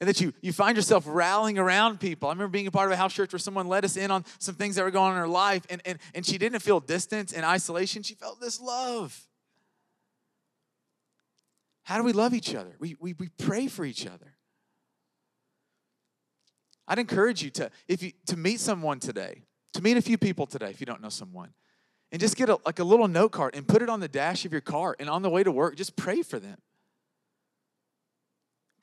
and 0.00 0.08
that 0.08 0.20
you, 0.20 0.32
you 0.42 0.52
find 0.52 0.76
yourself 0.76 1.04
rallying 1.06 1.58
around 1.58 2.00
people. 2.00 2.28
I 2.28 2.32
remember 2.32 2.50
being 2.50 2.66
a 2.66 2.70
part 2.70 2.86
of 2.86 2.92
a 2.92 2.96
house 2.96 3.14
church 3.14 3.32
where 3.32 3.38
someone 3.38 3.66
let 3.66 3.84
us 3.84 3.96
in 3.96 4.10
on 4.10 4.24
some 4.38 4.54
things 4.54 4.76
that 4.76 4.84
were 4.84 4.90
going 4.90 5.12
on 5.12 5.16
in 5.16 5.18
her 5.18 5.28
life, 5.28 5.64
and, 5.70 5.80
and, 5.86 5.98
and 6.14 6.26
she 6.26 6.38
didn't 6.38 6.60
feel 6.60 6.80
distance 6.80 7.32
and 7.32 7.44
isolation. 7.44 8.02
She 8.02 8.14
felt 8.14 8.40
this 8.40 8.60
love. 8.60 9.18
How 11.84 11.96
do 11.96 12.02
we 12.02 12.12
love 12.12 12.34
each 12.34 12.54
other? 12.54 12.76
We, 12.78 12.96
we, 13.00 13.14
we 13.14 13.28
pray 13.38 13.68
for 13.68 13.84
each 13.84 14.06
other. 14.06 14.36
I'd 16.88 16.98
encourage 16.98 17.42
you 17.42 17.50
to, 17.50 17.70
if 17.88 18.02
you, 18.02 18.12
to 18.26 18.36
meet 18.36 18.60
someone 18.60 19.00
today, 19.00 19.42
to 19.72 19.82
meet 19.82 19.96
a 19.96 20.02
few 20.02 20.18
people 20.18 20.46
today 20.46 20.70
if 20.70 20.80
you 20.80 20.86
don't 20.86 21.00
know 21.00 21.08
someone, 21.08 21.54
and 22.12 22.20
just 22.20 22.36
get 22.36 22.48
a, 22.48 22.58
like 22.66 22.80
a 22.80 22.84
little 22.84 23.08
note 23.08 23.32
card 23.32 23.54
and 23.54 23.66
put 23.66 23.82
it 23.82 23.88
on 23.88 24.00
the 24.00 24.08
dash 24.08 24.44
of 24.44 24.52
your 24.52 24.60
car, 24.60 24.94
and 25.00 25.08
on 25.08 25.22
the 25.22 25.30
way 25.30 25.42
to 25.42 25.50
work, 25.50 25.74
just 25.74 25.96
pray 25.96 26.22
for 26.22 26.38
them 26.38 26.58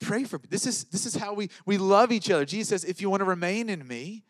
pray 0.03 0.23
for 0.23 0.39
this 0.49 0.67
is 0.67 0.83
this 0.85 1.05
is 1.05 1.15
how 1.15 1.33
we 1.33 1.49
we 1.65 1.77
love 1.77 2.11
each 2.11 2.29
other. 2.29 2.45
Jesus 2.45 2.69
says 2.69 2.83
if 2.83 3.01
you 3.01 3.09
want 3.09 3.21
to 3.21 3.25
remain 3.25 3.69
in 3.69 3.87
me 3.87 4.23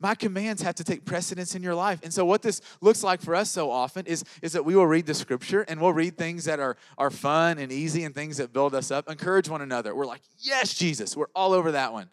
my 0.00 0.14
commands 0.14 0.62
have 0.62 0.74
to 0.76 0.84
take 0.84 1.04
precedence 1.04 1.54
in 1.54 1.62
your 1.62 1.74
life. 1.74 2.00
And 2.02 2.12
so 2.12 2.24
what 2.24 2.40
this 2.40 2.62
looks 2.80 3.04
like 3.04 3.20
for 3.20 3.34
us 3.34 3.50
so 3.50 3.70
often 3.70 4.06
is 4.06 4.24
is 4.40 4.52
that 4.52 4.64
we 4.64 4.74
will 4.74 4.86
read 4.86 5.06
the 5.06 5.14
scripture 5.14 5.62
and 5.62 5.80
we'll 5.80 5.92
read 5.92 6.16
things 6.16 6.46
that 6.46 6.58
are 6.58 6.76
are 6.96 7.10
fun 7.10 7.58
and 7.58 7.70
easy 7.70 8.04
and 8.04 8.14
things 8.14 8.38
that 8.38 8.52
build 8.52 8.74
us 8.74 8.90
up 8.90 9.10
encourage 9.10 9.48
one 9.48 9.60
another. 9.62 9.94
We're 9.94 10.06
like 10.06 10.22
yes 10.38 10.74
jesus. 10.74 11.16
We're 11.16 11.26
all 11.34 11.52
over 11.52 11.72
that 11.72 11.92
one. 11.92 12.08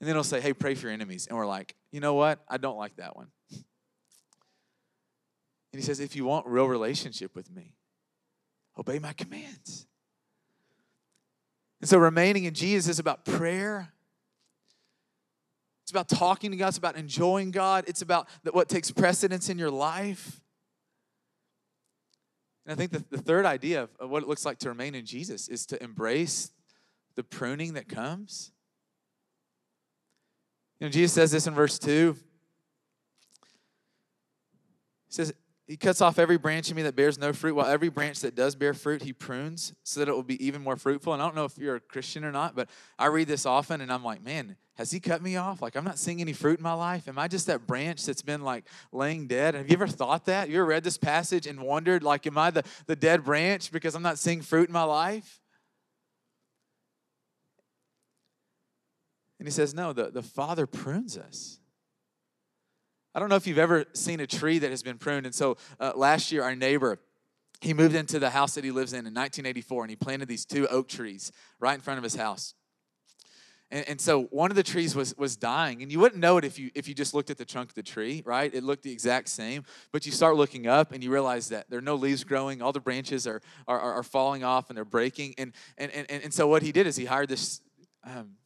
And 0.00 0.08
then 0.08 0.14
he'll 0.14 0.24
say 0.24 0.40
hey 0.40 0.52
pray 0.52 0.74
for 0.74 0.86
your 0.86 0.92
enemies. 0.92 1.26
And 1.26 1.36
we're 1.36 1.46
like 1.46 1.74
you 1.90 2.00
know 2.00 2.14
what? 2.14 2.40
I 2.48 2.58
don't 2.58 2.78
like 2.78 2.96
that 2.96 3.16
one. 3.16 3.28
And 5.72 5.80
he 5.80 5.82
says 5.82 6.00
if 6.00 6.14
you 6.14 6.24
want 6.24 6.46
real 6.46 6.66
relationship 6.66 7.34
with 7.34 7.50
me 7.50 7.74
obey 8.78 8.98
my 8.98 9.12
commands 9.14 9.86
and 11.80 11.88
so 11.88 11.98
remaining 11.98 12.44
in 12.44 12.54
Jesus 12.54 12.88
is 12.88 12.98
about 12.98 13.24
prayer. 13.24 13.92
It's 15.82 15.90
about 15.90 16.08
talking 16.08 16.50
to 16.50 16.56
God. 16.56 16.68
It's 16.68 16.78
about 16.78 16.96
enjoying 16.96 17.50
God. 17.50 17.84
It's 17.86 18.02
about 18.02 18.28
what 18.50 18.68
takes 18.68 18.90
precedence 18.90 19.48
in 19.48 19.58
your 19.58 19.70
life. 19.70 20.40
And 22.64 22.72
I 22.72 22.74
think 22.74 22.90
the, 22.90 23.16
the 23.16 23.22
third 23.22 23.46
idea 23.46 23.84
of, 23.84 23.90
of 24.00 24.10
what 24.10 24.22
it 24.22 24.28
looks 24.28 24.44
like 24.44 24.58
to 24.58 24.68
remain 24.68 24.94
in 24.96 25.06
Jesus 25.06 25.46
is 25.48 25.66
to 25.66 25.80
embrace 25.82 26.50
the 27.14 27.22
pruning 27.22 27.74
that 27.74 27.88
comes. 27.88 28.50
You 30.80 30.86
know, 30.86 30.90
Jesus 30.90 31.12
says 31.12 31.30
this 31.30 31.46
in 31.46 31.54
verse 31.54 31.78
2. 31.78 32.16
He 35.06 35.12
says, 35.12 35.32
he 35.66 35.76
cuts 35.76 36.00
off 36.00 36.18
every 36.18 36.38
branch 36.38 36.70
in 36.70 36.76
me 36.76 36.82
that 36.82 36.94
bears 36.94 37.18
no 37.18 37.32
fruit, 37.32 37.56
while 37.56 37.66
every 37.66 37.88
branch 37.88 38.20
that 38.20 38.36
does 38.36 38.54
bear 38.54 38.72
fruit, 38.72 39.02
he 39.02 39.12
prunes 39.12 39.72
so 39.82 39.98
that 39.98 40.08
it 40.08 40.12
will 40.12 40.22
be 40.22 40.44
even 40.44 40.62
more 40.62 40.76
fruitful. 40.76 41.12
And 41.12 41.20
I 41.20 41.26
don't 41.26 41.34
know 41.34 41.44
if 41.44 41.58
you're 41.58 41.76
a 41.76 41.80
Christian 41.80 42.24
or 42.24 42.30
not, 42.30 42.54
but 42.54 42.68
I 42.98 43.06
read 43.06 43.26
this 43.26 43.44
often 43.46 43.80
and 43.80 43.92
I'm 43.92 44.04
like, 44.04 44.22
man, 44.22 44.56
has 44.76 44.92
he 44.92 45.00
cut 45.00 45.22
me 45.22 45.36
off? 45.36 45.60
Like, 45.60 45.74
I'm 45.74 45.84
not 45.84 45.98
seeing 45.98 46.20
any 46.20 46.32
fruit 46.32 46.58
in 46.58 46.62
my 46.62 46.74
life. 46.74 47.08
Am 47.08 47.18
I 47.18 47.26
just 47.26 47.48
that 47.48 47.66
branch 47.66 48.04
that's 48.04 48.22
been 48.22 48.42
like 48.42 48.64
laying 48.92 49.26
dead? 49.26 49.54
Have 49.54 49.68
you 49.68 49.74
ever 49.74 49.88
thought 49.88 50.26
that? 50.26 50.48
You 50.48 50.58
ever 50.58 50.66
read 50.66 50.84
this 50.84 50.98
passage 50.98 51.48
and 51.48 51.60
wondered, 51.60 52.04
like, 52.04 52.26
am 52.28 52.38
I 52.38 52.50
the, 52.50 52.62
the 52.86 52.94
dead 52.94 53.24
branch 53.24 53.72
because 53.72 53.96
I'm 53.96 54.02
not 54.02 54.18
seeing 54.18 54.42
fruit 54.42 54.68
in 54.68 54.72
my 54.72 54.84
life? 54.84 55.40
And 59.38 59.48
he 59.48 59.52
says, 59.52 59.74
no, 59.74 59.92
the, 59.92 60.10
the 60.10 60.22
Father 60.22 60.66
prunes 60.66 61.18
us. 61.18 61.58
I 63.16 63.18
don't 63.18 63.30
know 63.30 63.36
if 63.36 63.46
you've 63.46 63.56
ever 63.56 63.86
seen 63.94 64.20
a 64.20 64.26
tree 64.26 64.58
that 64.58 64.68
has 64.68 64.82
been 64.82 64.98
pruned. 64.98 65.24
And 65.24 65.34
so 65.34 65.56
uh, 65.80 65.92
last 65.96 66.30
year, 66.30 66.42
our 66.42 66.54
neighbor, 66.54 66.98
he 67.62 67.72
moved 67.72 67.94
into 67.94 68.18
the 68.18 68.28
house 68.28 68.54
that 68.56 68.62
he 68.62 68.70
lives 68.70 68.92
in 68.92 68.98
in 68.98 69.14
1984, 69.14 69.84
and 69.84 69.90
he 69.90 69.96
planted 69.96 70.28
these 70.28 70.44
two 70.44 70.68
oak 70.68 70.86
trees 70.86 71.32
right 71.58 71.72
in 71.72 71.80
front 71.80 71.96
of 71.96 72.04
his 72.04 72.14
house. 72.14 72.52
And, 73.70 73.88
and, 73.88 74.00
so 74.00 74.24
one 74.24 74.50
of 74.50 74.54
the 74.54 74.62
trees 74.62 74.94
was 74.94 75.16
was 75.16 75.34
dying, 75.34 75.82
and 75.82 75.90
you 75.90 75.98
wouldn't 75.98 76.20
know 76.20 76.36
it 76.36 76.44
if 76.44 76.58
you 76.58 76.70
if 76.74 76.86
you 76.88 76.94
just 76.94 77.14
looked 77.14 77.30
at 77.30 77.38
the 77.38 77.46
trunk 77.46 77.70
of 77.70 77.74
the 77.74 77.82
tree, 77.82 78.22
right? 78.26 78.54
It 78.54 78.62
looked 78.62 78.82
the 78.82 78.92
exact 78.92 79.30
same, 79.30 79.64
but 79.92 80.04
you 80.04 80.12
start 80.12 80.36
looking 80.36 80.66
up 80.66 80.92
and 80.92 81.02
you 81.02 81.10
realize 81.10 81.48
that 81.48 81.70
there 81.70 81.78
are 81.78 81.82
no 81.82 81.96
leaves 81.96 82.22
growing, 82.22 82.60
all 82.60 82.72
the 82.72 82.80
branches 82.80 83.26
are 83.26 83.40
are, 83.66 83.80
are 83.80 84.02
falling 84.02 84.44
off 84.44 84.68
and 84.68 84.76
they're 84.76 84.84
breaking. 84.84 85.34
And 85.38 85.52
and 85.78 85.90
and 85.90 86.08
and 86.10 86.34
so 86.34 86.46
what 86.46 86.62
he 86.62 86.70
did 86.70 86.86
is 86.86 86.96
he 86.96 87.06
hired 87.06 87.30
this 87.30 87.62
um, 88.04 88.36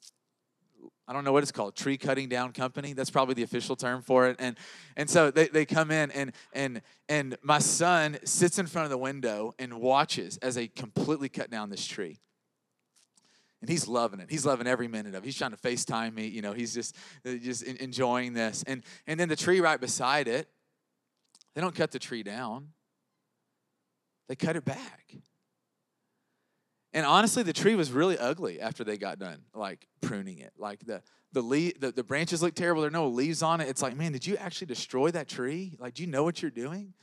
I 1.11 1.13
don't 1.13 1.25
know 1.25 1.33
what 1.33 1.43
it's 1.43 1.51
called, 1.51 1.75
tree 1.75 1.97
cutting 1.97 2.29
down 2.29 2.53
company. 2.53 2.93
That's 2.93 3.11
probably 3.11 3.35
the 3.35 3.43
official 3.43 3.75
term 3.75 4.01
for 4.01 4.29
it. 4.29 4.37
And 4.39 4.57
and 4.97 5.11
so 5.11 5.33
they, 5.33 5.49
they 5.49 5.67
come 5.67 5.91
in 5.91 6.13
and 6.13 6.31
and 6.53 6.83
and 7.09 7.37
my 7.43 7.59
son 7.59 8.19
sits 8.23 8.61
in 8.61 8.69
front 8.69 8.85
of 8.85 8.91
the 8.91 8.99
window 8.99 9.53
and 9.59 9.81
watches 9.81 10.37
as 10.37 10.55
they 10.55 10.69
completely 10.69 11.29
cut 11.29 11.51
down 11.51 11.69
this 11.69 11.85
tree. 11.85 12.21
And 13.61 13.69
he's 13.69 13.89
loving 13.89 14.21
it. 14.21 14.31
He's 14.31 14.47
loving 14.47 14.69
every 14.69 14.87
minute 14.87 15.17
of 15.17 15.25
it. 15.25 15.27
He's 15.27 15.37
trying 15.37 15.51
to 15.51 15.57
FaceTime 15.57 16.15
me. 16.15 16.29
You 16.29 16.43
know, 16.43 16.53
he's 16.53 16.73
just 16.73 16.95
uh, 17.27 17.33
just 17.43 17.65
enjoying 17.65 18.33
this. 18.33 18.63
And 18.69 18.85
and 19.09 19.19
then 19.19 19.29
the 19.29 19.35
tree 19.35 19.61
right 19.61 19.81
beside 19.81 20.29
it, 20.29 20.49
they 21.57 21.61
don't 21.61 21.75
cut 21.75 21.91
the 21.91 21.99
tree 21.99 22.23
down. 22.23 22.69
They 24.29 24.37
cut 24.37 24.55
it 24.55 24.65
back. 24.65 25.17
And 26.93 27.07
honestly, 27.07 27.43
the 27.43 27.53
tree 27.53 27.77
was 27.77 27.93
really 27.93 28.19
ugly 28.19 28.61
after 28.61 28.83
they 28.83 28.97
got 28.97 29.19
done, 29.19 29.43
like 29.55 29.87
pruning 30.01 30.39
it. 30.39 30.53
Like 30.59 30.85
the 30.85 31.03
the, 31.33 31.43
leaf, 31.43 31.79
the 31.79 31.93
the 31.93 32.03
branches 32.03 32.43
look 32.43 32.55
terrible. 32.55 32.83
There 32.83 32.89
are 32.89 32.93
no 32.93 33.09
leaves 33.09 33.43
on 33.43 33.61
it. 33.61 33.69
It's 33.69 33.83
like, 33.83 33.97
man, 33.97 34.13
did 34.13 34.27
you 34.27 34.37
actually 34.37 34.67
destroy 34.67 35.11
that 35.13 35.29
tree? 35.29 35.77
Like, 35.79 35.95
do 35.95 36.03
you 36.03 36.09
know 36.09 36.25
what 36.25 36.43
you're 36.43 36.51
doing? 36.51 36.95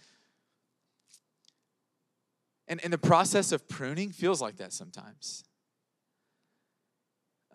And 2.67 2.83
and 2.83 2.91
the 2.91 2.97
process 2.97 3.53
of 3.53 3.67
pruning 3.69 4.11
feels 4.11 4.41
like 4.41 4.57
that 4.57 4.73
sometimes. 4.73 5.45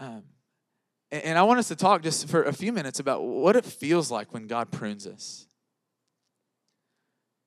Um, 0.01 0.25
and, 1.11 1.23
and 1.25 1.38
I 1.38 1.42
want 1.42 1.59
us 1.59 1.68
to 1.68 1.77
talk 1.77 2.03
just 2.03 2.29
for 2.29 2.42
a 2.42 2.53
few 2.53 2.73
minutes 2.73 2.99
about 2.99 3.23
what 3.23 3.57
it 3.57 3.66
feels 3.66 4.11
like 4.11 4.33
when 4.33 4.47
God 4.47 4.71
prunes 4.71 5.07
us 5.07 5.47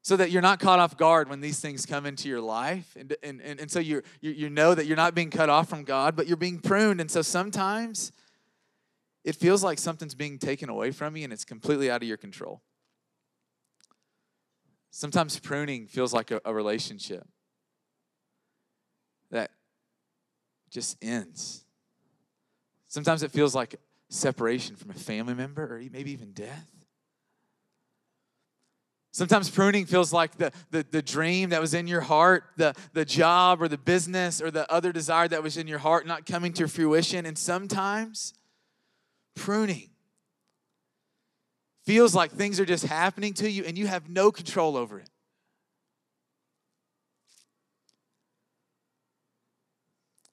so 0.06 0.16
that 0.16 0.30
you're 0.30 0.44
not 0.44 0.60
caught 0.60 0.78
off 0.78 0.96
guard 0.98 1.30
when 1.30 1.42
these 1.42 1.60
things 1.60 1.84
come 1.84 2.06
into 2.06 2.30
your 2.30 2.40
life. 2.40 2.96
And, 2.96 3.16
and, 3.24 3.42
and, 3.42 3.60
and 3.60 3.72
so 3.72 3.80
you 3.80 4.04
you 4.22 4.52
know 4.52 4.76
that 4.76 4.86
you're 4.86 4.96
not 4.96 5.16
being 5.16 5.32
cut 5.32 5.50
off 5.50 5.68
from 5.68 5.84
God, 5.84 6.16
but 6.16 6.28
you're 6.28 6.38
being 6.38 6.60
pruned. 6.60 7.02
And 7.02 7.10
so 7.10 7.24
sometimes 7.24 8.12
it 9.24 9.36
feels 9.36 9.64
like 9.64 9.80
something's 9.80 10.14
being 10.14 10.38
taken 10.38 10.70
away 10.70 10.92
from 10.92 11.18
you 11.18 11.24
and 11.24 11.34
it's 11.34 11.44
completely 11.44 11.90
out 11.90 12.04
of 12.04 12.08
your 12.08 12.18
control. 12.18 12.62
Sometimes 14.92 15.40
pruning 15.40 15.88
feels 15.88 16.14
like 16.14 16.30
a, 16.30 16.40
a 16.46 16.54
relationship 16.54 17.28
that 19.32 19.50
just 20.70 21.04
ends. 21.04 21.66
Sometimes 22.90 23.24
it 23.24 23.32
feels 23.32 23.56
like 23.56 23.74
separation 24.10 24.76
from 24.76 24.92
a 24.92 24.94
family 24.94 25.34
member 25.34 25.64
or 25.64 25.82
maybe 25.92 26.12
even 26.12 26.32
death. 26.32 26.75
Sometimes 29.16 29.50
pruning 29.50 29.86
feels 29.86 30.12
like 30.12 30.36
the, 30.36 30.52
the, 30.72 30.86
the 30.92 31.02
dream 31.02 31.52
that 31.52 31.62
was 31.62 31.74
in 31.74 31.88
your 31.88 32.02
heart, 32.02 32.44
the, 32.58 32.76
the 32.92 33.06
job 33.06 33.62
or 33.62 33.70
the 33.70 33.78
business 33.78 34.42
or 34.42 34.52
the 34.52 34.70
other 34.70 34.92
desire 34.92 35.26
that 35.30 35.42
was 35.42 35.56
in 35.56 35.70
your 35.70 35.80
heart 35.80 36.06
not 36.06 36.26
coming 36.26 36.52
to 36.52 36.68
fruition. 36.68 37.26
And 37.26 37.38
sometimes 37.38 38.34
pruning 39.34 39.92
feels 41.86 42.14
like 42.14 42.32
things 42.32 42.60
are 42.60 42.66
just 42.66 42.88
happening 42.88 43.34
to 43.36 43.50
you 43.50 43.64
and 43.64 43.78
you 43.78 43.88
have 43.88 44.10
no 44.10 44.34
control 44.34 44.76
over 44.76 45.00
it. 45.00 45.10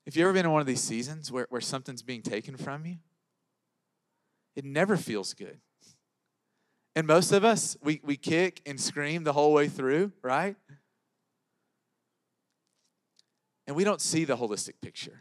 If 0.07 0.17
you've 0.17 0.25
ever 0.25 0.33
been 0.33 0.47
in 0.47 0.51
one 0.51 0.61
of 0.61 0.67
these 0.67 0.83
seasons 0.83 1.31
where, 1.31 1.47
where 1.51 1.61
something's 1.61 2.03
being 2.03 2.23
taken 2.23 2.57
from 2.57 2.85
you, 2.85 2.97
it 4.57 4.65
never 4.65 4.97
feels 4.97 5.35
good. 5.35 5.61
And 6.95 7.07
most 7.07 7.33
of 7.33 7.45
us, 7.45 7.77
we, 7.83 8.01
we 8.05 8.17
kick 8.17 8.61
and 8.67 8.79
scream 8.79 9.25
the 9.25 9.33
whole 9.33 9.53
way 9.53 9.69
through, 9.69 10.13
right? 10.23 10.57
And 13.67 13.75
we 13.75 13.85
don't 13.85 14.01
see 14.01 14.25
the 14.25 14.37
holistic 14.37 14.75
picture. 14.83 15.21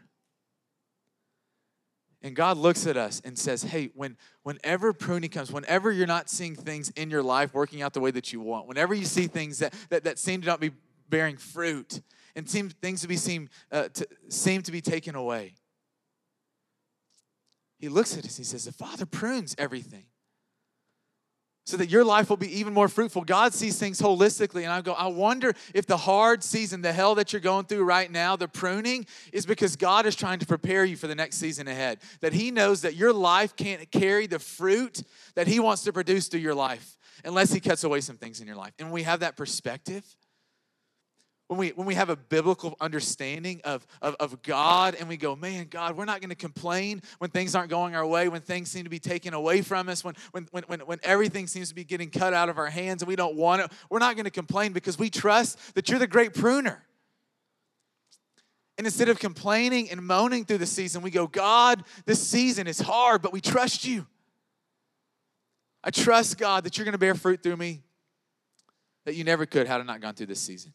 And 2.20 2.36
God 2.36 2.56
looks 2.56 2.86
at 2.86 2.96
us 2.96 3.20
and 3.24 3.36
says, 3.36 3.62
Hey, 3.62 3.90
when, 3.94 4.16
whenever 4.42 4.92
pruning 4.92 5.30
comes, 5.30 5.50
whenever 5.50 5.90
you're 5.90 6.06
not 6.06 6.28
seeing 6.28 6.54
things 6.54 6.90
in 6.90 7.10
your 7.10 7.22
life 7.22 7.54
working 7.54 7.82
out 7.82 7.94
the 7.94 8.00
way 8.00 8.10
that 8.12 8.32
you 8.32 8.40
want, 8.40 8.68
whenever 8.68 8.94
you 8.94 9.06
see 9.06 9.26
things 9.26 9.58
that, 9.58 9.74
that, 9.88 10.04
that 10.04 10.18
seem 10.18 10.40
to 10.42 10.46
not 10.46 10.60
be 10.60 10.70
bearing 11.08 11.36
fruit 11.36 12.00
and 12.36 12.48
seem 12.48 12.68
things 12.68 13.00
to 13.00 13.08
be 13.08 13.16
seem, 13.16 13.48
uh, 13.72 13.88
to, 13.88 14.06
seem 14.28 14.62
to 14.62 14.72
be 14.72 14.80
taken 14.80 15.14
away, 15.16 15.54
He 17.78 17.88
looks 17.88 18.12
at 18.12 18.24
us, 18.24 18.36
and 18.38 18.38
He 18.38 18.44
says, 18.44 18.66
The 18.66 18.72
Father 18.72 19.06
prunes 19.06 19.56
everything 19.58 20.04
so 21.64 21.76
that 21.76 21.90
your 21.90 22.04
life 22.04 22.28
will 22.28 22.36
be 22.36 22.58
even 22.58 22.74
more 22.74 22.88
fruitful. 22.88 23.22
God 23.22 23.54
sees 23.54 23.78
things 23.78 24.00
holistically. 24.00 24.64
And 24.64 24.72
I 24.72 24.80
go, 24.80 24.92
I 24.92 25.06
wonder 25.06 25.54
if 25.74 25.86
the 25.86 25.96
hard 25.96 26.42
season, 26.42 26.82
the 26.82 26.92
hell 26.92 27.14
that 27.14 27.32
you're 27.32 27.40
going 27.40 27.66
through 27.66 27.84
right 27.84 28.10
now, 28.10 28.34
the 28.34 28.48
pruning, 28.48 29.06
is 29.32 29.46
because 29.46 29.76
God 29.76 30.04
is 30.06 30.16
trying 30.16 30.40
to 30.40 30.46
prepare 30.46 30.84
you 30.84 30.96
for 30.96 31.06
the 31.06 31.14
next 31.14 31.36
season 31.36 31.68
ahead. 31.68 32.00
That 32.20 32.32
He 32.32 32.50
knows 32.50 32.82
that 32.82 32.96
your 32.96 33.12
life 33.12 33.54
can't 33.54 33.90
carry 33.92 34.26
the 34.26 34.40
fruit 34.40 35.02
that 35.34 35.46
He 35.46 35.60
wants 35.60 35.84
to 35.84 35.92
produce 35.92 36.28
through 36.28 36.40
your 36.40 36.54
life 36.54 36.96
unless 37.24 37.52
He 37.52 37.60
cuts 37.60 37.84
away 37.84 38.00
some 38.00 38.16
things 38.16 38.40
in 38.40 38.46
your 38.46 38.56
life. 38.56 38.72
And 38.80 38.90
we 38.90 39.04
have 39.04 39.20
that 39.20 39.36
perspective, 39.36 40.04
when 41.52 41.58
we 41.58 41.68
when 41.70 41.86
we 41.86 41.94
have 41.94 42.08
a 42.08 42.16
biblical 42.16 42.76
understanding 42.80 43.60
of, 43.64 43.86
of, 44.00 44.16
of 44.18 44.42
God 44.42 44.94
and 44.98 45.06
we 45.06 45.18
go, 45.18 45.36
man, 45.36 45.66
God, 45.68 45.98
we're 45.98 46.06
not 46.06 46.22
going 46.22 46.30
to 46.30 46.34
complain 46.34 47.02
when 47.18 47.28
things 47.28 47.54
aren't 47.54 47.68
going 47.68 47.94
our 47.94 48.06
way, 48.06 48.28
when 48.30 48.40
things 48.40 48.70
seem 48.70 48.84
to 48.84 48.90
be 48.90 48.98
taken 48.98 49.34
away 49.34 49.60
from 49.60 49.90
us, 49.90 50.02
when 50.02 50.14
when 50.30 50.48
when 50.50 50.64
when, 50.66 50.80
when 50.80 50.98
everything 51.02 51.46
seems 51.46 51.68
to 51.68 51.74
be 51.74 51.84
getting 51.84 52.08
cut 52.08 52.32
out 52.32 52.48
of 52.48 52.56
our 52.56 52.68
hands 52.68 53.02
and 53.02 53.08
we 53.08 53.16
don't 53.16 53.36
want 53.36 53.60
it, 53.60 53.70
we're 53.90 53.98
not 53.98 54.16
going 54.16 54.24
to 54.24 54.30
complain 54.30 54.72
because 54.72 54.98
we 54.98 55.10
trust 55.10 55.74
that 55.74 55.90
you're 55.90 55.98
the 55.98 56.06
great 56.06 56.32
pruner. 56.32 56.82
And 58.78 58.86
instead 58.86 59.10
of 59.10 59.18
complaining 59.18 59.90
and 59.90 60.02
moaning 60.02 60.46
through 60.46 60.58
the 60.58 60.66
season, 60.66 61.02
we 61.02 61.10
go, 61.10 61.26
God, 61.26 61.84
this 62.06 62.26
season 62.26 62.66
is 62.66 62.80
hard, 62.80 63.20
but 63.20 63.30
we 63.30 63.42
trust 63.42 63.84
you. 63.84 64.06
I 65.84 65.90
trust, 65.90 66.38
God, 66.38 66.64
that 66.64 66.78
you're 66.78 66.86
going 66.86 66.92
to 66.92 66.98
bear 66.98 67.14
fruit 67.14 67.42
through 67.42 67.58
me 67.58 67.82
that 69.04 69.14
you 69.14 69.24
never 69.24 69.44
could 69.46 69.66
had 69.66 69.80
I 69.80 69.84
not 69.84 70.00
gone 70.00 70.14
through 70.14 70.26
this 70.26 70.40
season. 70.40 70.72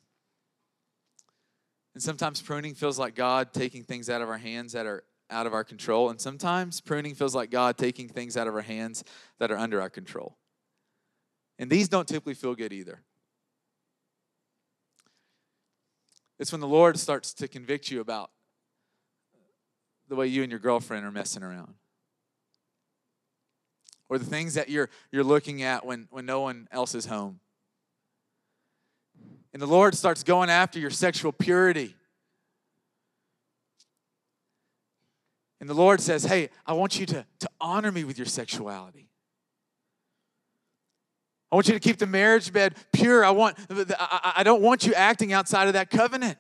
And 1.98 2.04
sometimes 2.04 2.44
pruning 2.44 2.76
feels 2.76 3.00
like 3.00 3.16
God 3.16 3.54
taking 3.54 3.84
things 3.84 4.08
out 4.08 4.22
of 4.22 4.30
our 4.30 4.38
hands 4.38 4.74
that 4.74 4.86
are 4.86 5.04
out 5.32 5.48
of 5.48 5.54
our 5.56 5.64
control. 5.64 6.12
And 6.12 6.22
sometimes 6.22 6.80
pruning 6.80 7.16
feels 7.16 7.34
like 7.34 7.50
God 7.50 7.76
taking 7.76 8.08
things 8.08 8.38
out 8.38 8.46
of 8.46 8.54
our 8.54 8.62
hands 8.62 9.04
that 9.40 9.50
are 9.50 9.58
under 9.58 9.82
our 9.82 9.90
control. 9.90 10.38
And 11.58 11.72
these 11.72 11.90
don't 11.90 12.08
typically 12.08 12.36
feel 12.36 12.54
good 12.54 12.72
either. 12.72 13.02
It's 16.38 16.52
when 16.52 16.62
the 16.62 16.68
Lord 16.68 17.00
starts 17.00 17.34
to 17.34 17.48
convict 17.48 17.90
you 17.90 18.00
about 18.00 18.30
the 20.08 20.16
way 20.16 20.28
you 20.28 20.44
and 20.44 20.52
your 20.52 20.60
girlfriend 20.60 21.04
are 21.04 21.12
messing 21.12 21.42
around. 21.42 21.74
Or 24.08 24.20
the 24.20 24.26
things 24.26 24.54
that 24.54 24.70
you're, 24.70 24.92
you're 25.12 25.24
looking 25.24 25.64
at 25.64 25.84
when, 25.84 26.08
when 26.12 26.28
no 26.28 26.42
one 26.42 26.68
else 26.72 26.94
is 26.94 27.08
home. 27.08 27.40
And 29.58 29.62
the 29.64 29.66
Lord 29.66 29.96
starts 29.96 30.22
going 30.22 30.52
after 30.52 30.78
your 30.78 30.92
sexual 30.92 31.32
purity. 31.32 31.96
And 35.60 35.68
the 35.68 35.74
Lord 35.74 36.00
says, 36.00 36.26
Hey, 36.26 36.50
I 36.68 36.74
want 36.74 37.00
you 37.00 37.08
to, 37.08 37.26
to 37.40 37.50
honor 37.60 37.92
me 37.92 38.04
with 38.04 38.20
your 38.20 38.28
sexuality. 38.28 39.10
I 41.52 41.56
want 41.56 41.68
you 41.68 41.74
to 41.74 41.80
keep 41.80 41.98
the 41.98 42.06
marriage 42.06 42.54
bed 42.54 42.76
pure. 42.94 43.26
I 43.26 43.32
want 43.32 43.58
I 43.72 44.44
don't 44.44 44.62
want 44.62 44.86
you 44.86 44.94
acting 44.94 45.34
outside 45.34 45.66
of 45.66 45.74
that 45.74 45.90
covenant. 45.90 46.38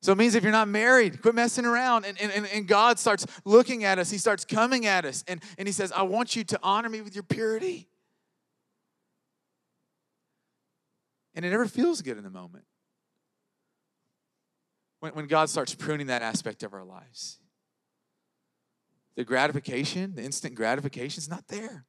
So 0.00 0.12
it 0.12 0.16
means 0.16 0.34
if 0.34 0.44
you're 0.44 0.50
not 0.50 0.68
married, 0.68 1.20
quit 1.20 1.34
messing 1.34 1.66
around. 1.66 2.06
And, 2.06 2.18
and, 2.18 2.46
and 2.46 2.66
God 2.66 2.98
starts 2.98 3.26
looking 3.44 3.84
at 3.84 3.98
us, 3.98 4.10
He 4.10 4.16
starts 4.16 4.46
coming 4.46 4.86
at 4.86 5.04
us, 5.04 5.24
and, 5.28 5.42
and 5.58 5.68
He 5.68 5.72
says, 5.72 5.92
I 5.92 6.04
want 6.04 6.36
you 6.36 6.44
to 6.44 6.58
honor 6.62 6.88
me 6.88 7.02
with 7.02 7.14
your 7.14 7.24
purity. 7.24 7.90
And 11.36 11.44
it 11.44 11.50
never 11.50 11.66
feels 11.66 12.00
good 12.00 12.16
in 12.16 12.24
the 12.24 12.30
moment 12.30 12.64
when, 15.00 15.12
when 15.12 15.26
God 15.26 15.50
starts 15.50 15.74
pruning 15.74 16.06
that 16.06 16.22
aspect 16.22 16.62
of 16.62 16.72
our 16.72 16.84
lives. 16.84 17.38
The 19.16 19.24
gratification, 19.24 20.14
the 20.14 20.22
instant 20.22 20.54
gratification 20.54 21.20
is 21.20 21.28
not 21.28 21.46
there. 21.48 21.84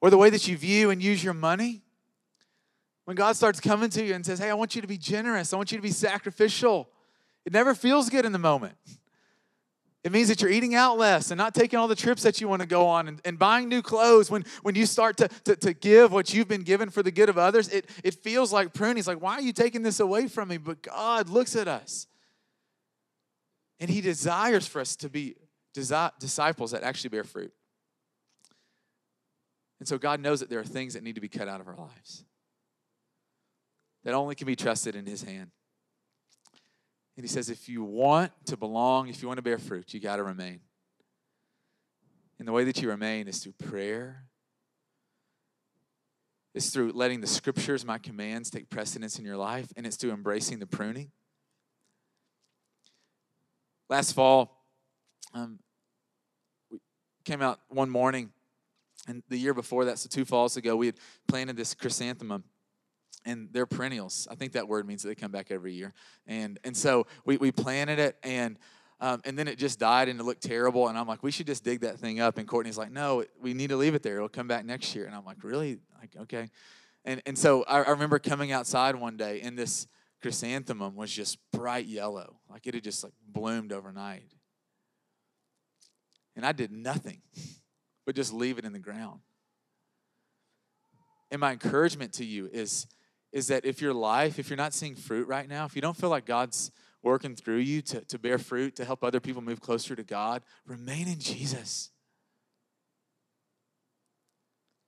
Or 0.00 0.10
the 0.10 0.16
way 0.16 0.30
that 0.30 0.48
you 0.48 0.56
view 0.56 0.90
and 0.90 1.02
use 1.02 1.22
your 1.22 1.34
money. 1.34 1.82
When 3.04 3.16
God 3.16 3.36
starts 3.36 3.60
coming 3.60 3.90
to 3.90 4.04
you 4.04 4.14
and 4.14 4.24
says, 4.24 4.38
Hey, 4.38 4.50
I 4.50 4.54
want 4.54 4.76
you 4.76 4.80
to 4.80 4.88
be 4.88 4.96
generous, 4.96 5.52
I 5.52 5.56
want 5.56 5.72
you 5.72 5.78
to 5.78 5.82
be 5.82 5.90
sacrificial, 5.90 6.88
it 7.44 7.52
never 7.52 7.74
feels 7.74 8.08
good 8.08 8.24
in 8.24 8.32
the 8.32 8.38
moment. 8.38 8.76
It 10.02 10.12
means 10.12 10.28
that 10.28 10.40
you're 10.40 10.50
eating 10.50 10.74
out 10.74 10.96
less 10.96 11.30
and 11.30 11.36
not 11.36 11.54
taking 11.54 11.78
all 11.78 11.86
the 11.86 11.94
trips 11.94 12.22
that 12.22 12.40
you 12.40 12.48
want 12.48 12.62
to 12.62 12.68
go 12.68 12.86
on 12.86 13.06
and, 13.06 13.20
and 13.24 13.38
buying 13.38 13.68
new 13.68 13.82
clothes. 13.82 14.30
When, 14.30 14.46
when 14.62 14.74
you 14.74 14.86
start 14.86 15.18
to, 15.18 15.28
to, 15.44 15.56
to, 15.56 15.74
give 15.74 16.10
what 16.10 16.32
you've 16.32 16.48
been 16.48 16.62
given 16.62 16.88
for 16.88 17.02
the 17.02 17.10
good 17.10 17.28
of 17.28 17.36
others, 17.36 17.68
it, 17.68 17.88
it 18.02 18.14
feels 18.14 18.50
like 18.50 18.72
pruning. 18.72 18.96
It's 18.96 19.06
like, 19.06 19.20
why 19.20 19.34
are 19.34 19.42
you 19.42 19.52
taking 19.52 19.82
this 19.82 20.00
away 20.00 20.26
from 20.26 20.48
me? 20.48 20.56
But 20.56 20.82
God 20.82 21.28
looks 21.28 21.54
at 21.54 21.68
us 21.68 22.06
and 23.78 23.90
He 23.90 24.00
desires 24.00 24.66
for 24.66 24.80
us 24.80 24.96
to 24.96 25.10
be 25.10 25.36
disi- 25.74 26.18
disciples 26.18 26.70
that 26.70 26.82
actually 26.82 27.10
bear 27.10 27.24
fruit. 27.24 27.52
And 29.80 29.88
so 29.88 29.98
God 29.98 30.20
knows 30.20 30.40
that 30.40 30.48
there 30.48 30.60
are 30.60 30.64
things 30.64 30.94
that 30.94 31.02
need 31.02 31.16
to 31.16 31.20
be 31.20 31.28
cut 31.28 31.46
out 31.46 31.60
of 31.60 31.68
our 31.68 31.76
lives 31.76 32.24
that 34.04 34.14
only 34.14 34.34
can 34.34 34.46
be 34.46 34.56
trusted 34.56 34.96
in 34.96 35.04
His 35.04 35.22
hand. 35.22 35.50
And 37.20 37.28
he 37.28 37.34
says, 37.34 37.50
if 37.50 37.68
you 37.68 37.84
want 37.84 38.32
to 38.46 38.56
belong, 38.56 39.08
if 39.08 39.20
you 39.20 39.28
want 39.28 39.36
to 39.36 39.42
bear 39.42 39.58
fruit, 39.58 39.92
you 39.92 40.00
got 40.00 40.16
to 40.16 40.22
remain. 40.22 40.60
And 42.38 42.48
the 42.48 42.52
way 42.52 42.64
that 42.64 42.80
you 42.80 42.88
remain 42.88 43.28
is 43.28 43.40
through 43.40 43.52
prayer, 43.62 44.24
it's 46.54 46.70
through 46.70 46.92
letting 46.92 47.20
the 47.20 47.26
scriptures, 47.26 47.84
my 47.84 47.98
commands, 47.98 48.48
take 48.48 48.70
precedence 48.70 49.18
in 49.18 49.26
your 49.26 49.36
life, 49.36 49.70
and 49.76 49.86
it's 49.86 49.96
through 49.96 50.12
embracing 50.12 50.60
the 50.60 50.66
pruning. 50.66 51.10
Last 53.90 54.14
fall, 54.14 54.64
um, 55.34 55.58
we 56.70 56.78
came 57.26 57.42
out 57.42 57.60
one 57.68 57.90
morning, 57.90 58.30
and 59.06 59.22
the 59.28 59.36
year 59.36 59.52
before 59.52 59.84
that, 59.84 59.98
so 59.98 60.08
two 60.08 60.24
falls 60.24 60.56
ago, 60.56 60.74
we 60.74 60.86
had 60.86 60.96
planted 61.28 61.58
this 61.58 61.74
chrysanthemum 61.74 62.44
and 63.24 63.48
they're 63.52 63.66
perennials. 63.66 64.26
I 64.30 64.34
think 64.34 64.52
that 64.52 64.68
word 64.68 64.86
means 64.86 65.02
that 65.02 65.08
they 65.08 65.14
come 65.14 65.30
back 65.30 65.50
every 65.50 65.72
year. 65.72 65.92
And 66.26 66.58
and 66.64 66.76
so 66.76 67.06
we, 67.24 67.36
we 67.36 67.52
planted 67.52 67.98
it 67.98 68.16
and 68.22 68.58
um, 69.02 69.22
and 69.24 69.38
then 69.38 69.48
it 69.48 69.56
just 69.56 69.78
died 69.78 70.08
and 70.08 70.20
it 70.20 70.24
looked 70.24 70.42
terrible. 70.42 70.88
And 70.88 70.98
I'm 70.98 71.08
like, 71.08 71.22
we 71.22 71.30
should 71.30 71.46
just 71.46 71.64
dig 71.64 71.80
that 71.80 71.98
thing 71.98 72.20
up. 72.20 72.36
And 72.36 72.46
Courtney's 72.46 72.76
like, 72.76 72.90
no, 72.90 73.24
we 73.40 73.54
need 73.54 73.70
to 73.70 73.76
leave 73.76 73.94
it 73.94 74.02
there. 74.02 74.16
It'll 74.16 74.28
come 74.28 74.46
back 74.46 74.66
next 74.66 74.94
year. 74.94 75.06
And 75.06 75.14
I'm 75.14 75.24
like, 75.24 75.42
really? 75.42 75.78
Like, 75.98 76.16
okay. 76.22 76.50
And 77.04 77.22
and 77.26 77.38
so 77.38 77.64
I, 77.64 77.82
I 77.82 77.90
remember 77.90 78.18
coming 78.18 78.52
outside 78.52 78.94
one 78.96 79.16
day 79.16 79.40
and 79.40 79.58
this 79.58 79.86
chrysanthemum 80.20 80.96
was 80.96 81.10
just 81.10 81.38
bright 81.50 81.86
yellow, 81.86 82.36
like 82.50 82.66
it 82.66 82.74
had 82.74 82.84
just 82.84 83.02
like 83.02 83.14
bloomed 83.26 83.72
overnight. 83.72 84.32
And 86.36 86.44
I 86.44 86.52
did 86.52 86.70
nothing 86.70 87.22
but 88.06 88.14
just 88.14 88.32
leave 88.32 88.58
it 88.58 88.64
in 88.64 88.72
the 88.72 88.78
ground. 88.78 89.20
And 91.30 91.40
my 91.40 91.52
encouragement 91.52 92.14
to 92.14 92.24
you 92.24 92.48
is 92.52 92.86
is 93.32 93.46
that 93.48 93.64
if 93.64 93.80
your 93.80 93.94
life, 93.94 94.38
if 94.38 94.50
you're 94.50 94.56
not 94.56 94.74
seeing 94.74 94.94
fruit 94.94 95.28
right 95.28 95.48
now, 95.48 95.64
if 95.64 95.76
you 95.76 95.82
don't 95.82 95.96
feel 95.96 96.10
like 96.10 96.26
God's 96.26 96.70
working 97.02 97.34
through 97.34 97.58
you 97.58 97.80
to, 97.82 98.00
to 98.02 98.18
bear 98.18 98.38
fruit, 98.38 98.76
to 98.76 98.84
help 98.84 99.02
other 99.02 99.20
people 99.20 99.40
move 99.40 99.60
closer 99.60 99.96
to 99.96 100.02
God, 100.02 100.42
remain 100.66 101.08
in 101.08 101.18
Jesus. 101.18 101.90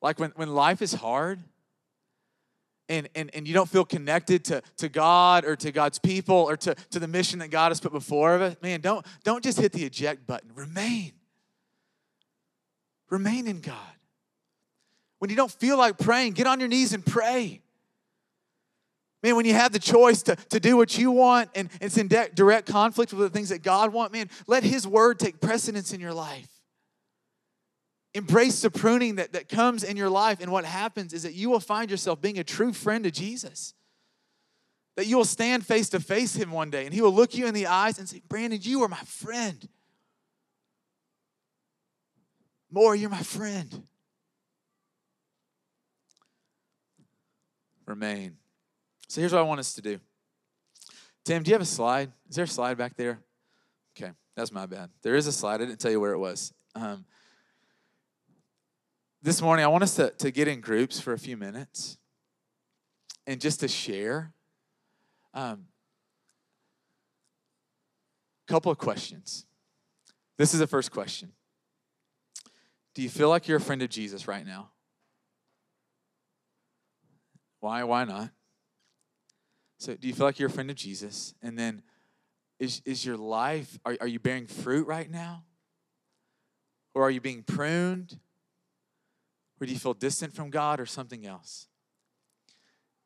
Like 0.00 0.18
when, 0.18 0.33
when 0.35 0.52
life 0.52 0.83
is 0.83 0.92
hard 0.92 1.40
and, 2.88 3.09
and, 3.14 3.31
and 3.35 3.46
you 3.46 3.55
don't 3.55 3.68
feel 3.68 3.85
connected 3.85 4.44
to, 4.46 4.62
to 4.78 4.88
God 4.88 5.44
or 5.44 5.55
to 5.57 5.70
God's 5.70 5.98
people 5.98 6.35
or 6.35 6.57
to, 6.59 6.74
to 6.90 6.98
the 6.98 7.09
mission 7.09 7.38
that 7.38 7.48
God 7.48 7.70
has 7.70 7.81
put 7.81 7.92
before 7.92 8.35
us, 8.35 8.57
man, 8.61 8.81
don't, 8.81 9.07
don't 9.22 9.42
just 9.42 9.59
hit 9.59 9.72
the 9.72 9.85
eject 9.85 10.26
button. 10.26 10.50
Remain. 10.55 11.12
Remain 13.09 13.46
in 13.46 13.61
God. 13.61 13.76
When 15.20 15.31
you 15.31 15.37
don't 15.37 15.52
feel 15.52 15.78
like 15.78 15.98
praying, 15.98 16.33
get 16.33 16.48
on 16.48 16.59
your 16.59 16.68
knees 16.68 16.92
and 16.92 17.07
pray. 17.07 17.62
Man, 19.23 19.37
when 19.37 19.47
you 19.47 19.55
have 19.55 19.73
the 19.73 19.79
choice 19.79 20.23
to, 20.25 20.35
to 20.35 20.59
do 20.59 20.77
what 20.77 20.99
you 20.99 21.13
want 21.13 21.51
and 21.55 21.71
it's 21.81 21.97
in 21.97 22.09
de- 22.09 22.31
direct 22.35 22.67
conflict 22.67 23.13
with 23.13 23.21
the 23.21 23.31
things 23.31 23.51
that 23.51 23.63
God 23.63 23.93
wants, 23.93 24.13
man, 24.13 24.29
let 24.49 24.65
His 24.65 24.87
word 24.87 25.21
take 25.21 25.41
precedence 25.41 25.93
in 25.93 26.01
your 26.01 26.13
life. 26.13 26.49
Embrace 28.15 28.61
the 28.61 28.71
pruning 28.71 29.15
that, 29.17 29.33
that 29.33 29.49
comes 29.49 29.85
in 29.85 29.97
your 29.97 30.11
life. 30.11 30.41
And 30.41 30.51
what 30.51 30.65
happens 30.65 31.13
is 31.13 31.23
that 31.23 31.35
you 31.35 31.51
will 31.51 31.61
find 31.61 31.91
yourself 31.91 32.21
being 32.21 32.39
a 32.39 32.45
true 32.45 32.73
friend 32.73 33.07
of 33.07 33.13
Jesus. 33.13 33.75
That 34.97 35.07
you 35.07 35.17
will 35.17 35.25
stand 35.25 35.65
face 35.65 35.89
to 35.91 36.01
face 36.01 36.35
Him 36.35 36.51
one 36.51 36.71
day 36.71 36.85
and 36.85 36.93
He 36.93 37.01
will 37.01 37.15
look 37.15 37.35
you 37.35 37.47
in 37.47 37.55
the 37.55 37.69
eyes 37.69 37.99
and 37.99 38.09
say, 38.09 38.23
Brandon, 38.29 38.59
you 38.61 38.83
are 38.83 38.89
my 38.89 38.97
friend. 38.97 39.69
More, 42.73 42.97
you're 42.97 43.09
my 43.09 43.23
friend. 43.23 43.85
Remain. 47.87 48.39
So 49.12 49.20
here's 49.20 49.35
what 49.35 49.40
I 49.40 49.42
want 49.42 49.61
us 49.61 49.75
to 49.75 49.83
do. 49.83 50.01
Tim, 51.27 51.42
do 51.42 51.51
you 51.51 51.55
have 51.55 51.61
a 51.61 51.66
slide? 51.66 52.11
Is 52.31 52.37
there 52.37 52.46
a 52.46 52.48
slide 52.48 52.79
back 52.79 52.96
there? 52.96 53.20
Okay, 53.94 54.11
that's 54.35 54.51
my 54.51 54.64
bad. 54.64 54.88
There 55.03 55.14
is 55.16 55.27
a 55.27 55.33
slide. 55.33 55.57
I 55.57 55.66
didn't 55.66 55.81
tell 55.81 55.90
you 55.90 56.01
where 56.01 56.12
it 56.12 56.18
was. 56.18 56.55
Um, 56.75 57.05
this 59.20 59.42
morning, 59.42 59.66
I 59.66 59.68
want 59.68 59.83
us 59.83 59.96
to, 59.96 60.12
to 60.12 60.31
get 60.31 60.48
in 60.48 60.62
groups 60.62 60.98
for 60.98 61.12
a 61.12 61.18
few 61.18 61.37
minutes 61.37 61.98
and 63.27 63.38
just 63.38 63.61
to 63.61 63.68
share 63.68 64.33
a 65.35 65.40
um, 65.40 65.66
couple 68.48 68.72
of 68.72 68.79
questions. 68.79 69.44
This 70.38 70.55
is 70.55 70.61
the 70.61 70.66
first 70.66 70.90
question 70.90 71.33
Do 72.94 73.03
you 73.03 73.11
feel 73.11 73.29
like 73.29 73.46
you're 73.46 73.59
a 73.59 73.61
friend 73.61 73.83
of 73.83 73.90
Jesus 73.90 74.27
right 74.27 74.46
now? 74.46 74.70
Why? 77.61 77.85
Why 77.85 78.05
not? 78.05 78.31
So, 79.83 79.97
do 79.97 80.07
you 80.07 80.14
feel 80.14 80.27
like 80.27 80.38
you're 80.38 80.49
a 80.49 80.53
friend 80.53 80.71
of 80.71 80.77
Jesus? 80.77 81.35
And 81.42 81.59
then, 81.59 81.83
is, 82.61 82.83
is 82.85 83.05
your 83.05 83.16
life, 83.16 83.81
are, 83.85 83.97
are 84.01 84.07
you 84.07 84.21
bearing 84.21 84.47
fruit 84.47 84.87
right 84.87 85.11
now? 85.11 85.42
Or 86.95 87.03
are 87.03 87.11
you 87.11 87.21
being 87.21 87.42
pruned? 87.42 88.21
Or 89.61 89.66
do 89.66 89.73
you 89.73 89.81
feel 89.81 89.95
distant 89.95 90.37
from 90.37 90.51
God 90.51 90.79
or 90.79 90.87
something 90.87 91.27
else? 91.27 91.66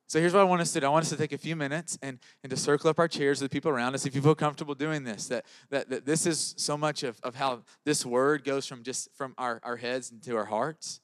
So 0.07 0.21
here's 0.21 0.35
what 0.35 0.41
I 0.41 0.45
want 0.45 0.61
us 0.61 0.75
to 0.75 0.81
do. 0.81 0.85
I 0.87 0.91
want 0.91 1.05
us 1.07 1.11
to 1.12 1.17
take 1.17 1.33
a 1.33 1.39
few 1.39 1.57
minutes 1.57 1.99
and, 2.03 2.19
and 2.43 2.51
to 2.51 2.59
circle 2.59 2.91
up 2.91 2.99
our 2.99 3.09
chairs 3.09 3.41
with 3.41 3.51
the 3.51 3.55
people 3.57 3.71
around 3.71 3.95
us. 3.95 4.05
If 4.05 4.15
you 4.15 4.21
feel 4.21 4.35
comfortable 4.35 4.75
doing 4.75 5.03
this, 5.03 5.29
that, 5.29 5.47
that, 5.71 5.89
that 5.89 6.05
this 6.05 6.27
is 6.27 6.55
so 6.59 6.77
much 6.77 7.05
of, 7.05 7.19
of 7.23 7.37
how 7.37 7.62
this 7.87 8.05
word 8.05 8.45
goes 8.45 8.67
from 8.67 8.83
just 8.83 9.09
from 9.15 9.35
our, 9.39 9.62
our 9.65 9.79
heads 9.79 10.11
into 10.11 10.37
our 10.37 10.45
hearts 10.45 11.01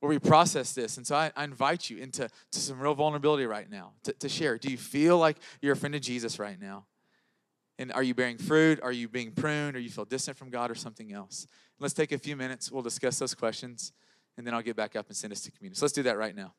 where 0.00 0.08
we 0.08 0.18
process 0.18 0.72
this. 0.72 0.96
And 0.96 1.06
so 1.06 1.14
I, 1.14 1.30
I, 1.36 1.44
invite 1.44 1.90
you 1.90 1.98
into 1.98 2.28
to 2.28 2.58
some 2.58 2.80
real 2.80 2.94
vulnerability 2.94 3.44
right 3.44 3.70
now 3.70 3.92
to, 4.04 4.12
to 4.14 4.28
share. 4.28 4.58
Do 4.58 4.70
you 4.70 4.78
feel 4.78 5.18
like 5.18 5.36
you're 5.60 5.74
a 5.74 5.76
friend 5.76 5.94
of 5.94 6.00
Jesus 6.00 6.38
right 6.38 6.60
now? 6.60 6.86
And 7.78 7.92
are 7.92 8.02
you 8.02 8.14
bearing 8.14 8.38
fruit? 8.38 8.80
Are 8.82 8.92
you 8.92 9.08
being 9.08 9.30
pruned? 9.30 9.76
Or 9.76 9.78
you 9.78 9.90
feel 9.90 10.06
distant 10.06 10.36
from 10.36 10.50
God 10.50 10.70
or 10.70 10.74
something 10.74 11.12
else? 11.12 11.46
Let's 11.78 11.94
take 11.94 12.12
a 12.12 12.18
few 12.18 12.34
minutes. 12.34 12.70
We'll 12.70 12.82
discuss 12.82 13.18
those 13.18 13.34
questions, 13.34 13.92
and 14.36 14.46
then 14.46 14.52
I'll 14.52 14.62
get 14.62 14.76
back 14.76 14.96
up 14.96 15.06
and 15.08 15.16
send 15.16 15.32
us 15.32 15.40
to 15.42 15.50
community. 15.50 15.78
So 15.78 15.86
let's 15.86 15.94
do 15.94 16.02
that 16.02 16.18
right 16.18 16.36
now. 16.36 16.52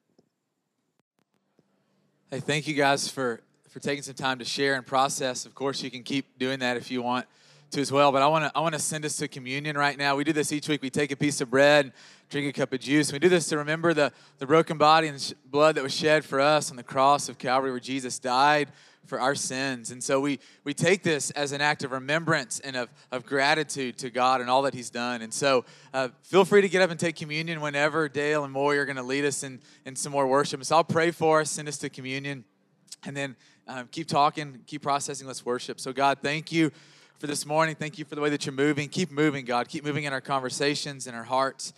Hey, 2.32 2.40
thank 2.40 2.68
you 2.68 2.74
guys 2.74 3.08
for 3.08 3.42
for 3.70 3.80
taking 3.80 4.04
some 4.04 4.16
time 4.16 4.40
to 4.40 4.46
share 4.46 4.76
and 4.76 4.86
process. 4.86 5.46
Of 5.46 5.56
course, 5.56 5.82
you 5.82 5.90
can 5.90 6.04
keep 6.04 6.38
doing 6.38 6.60
that 6.60 6.76
if 6.76 6.92
you 6.92 7.02
want 7.02 7.26
to 7.72 7.82
as 7.82 7.92
well. 7.92 8.12
But 8.12 8.22
I 8.22 8.28
want 8.28 8.46
to 8.46 8.52
I 8.58 8.62
want 8.62 8.74
to 8.74 8.80
send 8.80 9.06
us 9.06 9.18
to 9.18 9.28
communion 9.28 9.78
right 9.78 9.98
now. 9.98 10.16
We 10.16 10.24
do 10.24 10.34
this 10.34 10.52
each 10.52 10.68
week. 10.68 10.82
We 10.82 10.90
take 10.90 11.12
a 11.12 11.16
piece 11.16 11.42
of 11.42 11.50
bread, 11.50 11.94
drink 12.30 12.48
a 12.48 12.54
cup 12.54 12.74
of 12.74 12.80
juice. 12.80 13.12
We 13.12 13.20
do 13.20 13.30
this 13.30 13.48
to 13.50 13.58
remember 13.58 13.94
the 13.94 14.12
the 14.40 14.46
broken 14.46 14.78
body 14.78 15.08
and 15.08 15.34
blood 15.46 15.76
that 15.76 15.84
was 15.84 15.94
shed 15.94 16.26
for 16.26 16.40
us 16.40 16.70
on 16.70 16.78
the 16.78 16.84
cross 16.84 17.30
of 17.30 17.38
Calvary, 17.38 17.72
where 17.72 17.80
Jesus 17.80 18.20
died 18.20 18.70
for 19.06 19.20
our 19.20 19.36
sins. 19.36 19.92
And 19.92 20.04
so 20.04 20.20
we 20.20 20.40
we 20.64 20.74
take 20.74 21.04
this 21.04 21.32
as 21.32 21.52
an 21.52 21.62
act 21.62 21.84
of 21.84 21.92
remembrance 21.92 22.60
and 22.60 22.76
of, 22.76 22.90
of 23.12 23.26
gratitude 23.26 23.98
to 24.00 24.10
God 24.10 24.42
and 24.42 24.50
all 24.50 24.62
that 24.64 24.74
He's 24.74 24.90
done. 24.90 25.22
And 25.22 25.34
so 25.34 25.66
uh, 25.94 26.10
feel 26.24 26.46
free 26.46 26.62
to 26.62 26.70
get 26.70 26.82
up 26.82 26.92
and 26.92 27.00
take 27.00 27.16
communion 27.16 27.62
whenever 27.62 28.10
Dale 28.10 28.44
and 28.44 28.54
Moy 28.54 28.78
are 28.78 28.86
going 28.86 28.98
to 28.98 29.04
lead 29.04 29.26
us 29.26 29.44
in, 29.44 29.60
in 29.86 29.96
some 29.96 30.12
more 30.12 30.28
worship. 30.28 30.64
So 30.66 30.76
I'll 30.76 30.84
pray 30.84 31.12
for 31.12 31.42
us, 31.42 31.52
send 31.52 31.68
us 31.68 31.78
to 31.80 31.90
communion, 31.90 32.44
and 33.06 33.16
then 33.16 33.36
um, 33.68 33.88
keep 33.92 34.08
talking, 34.08 34.60
keep 34.68 34.82
processing. 34.82 35.28
Let's 35.28 35.46
worship. 35.46 35.80
So, 35.80 35.94
God, 35.94 36.20
thank 36.22 36.52
you 36.52 36.72
for 37.22 37.28
this 37.28 37.46
morning. 37.46 37.76
Thank 37.76 38.00
you 38.00 38.06
for 38.06 38.16
the 38.16 38.22
way 38.22 38.32
that 38.32 38.48
you're 38.48 38.56
moving. 38.56 38.90
Keep 38.90 39.12
moving, 39.12 39.46
God. 39.46 39.68
Keep 39.68 39.86
moving 39.86 40.06
in 40.06 40.12
our 40.12 40.22
conversations 40.22 41.06
in 41.06 41.14
our 41.14 41.24
hearts. 41.24 41.72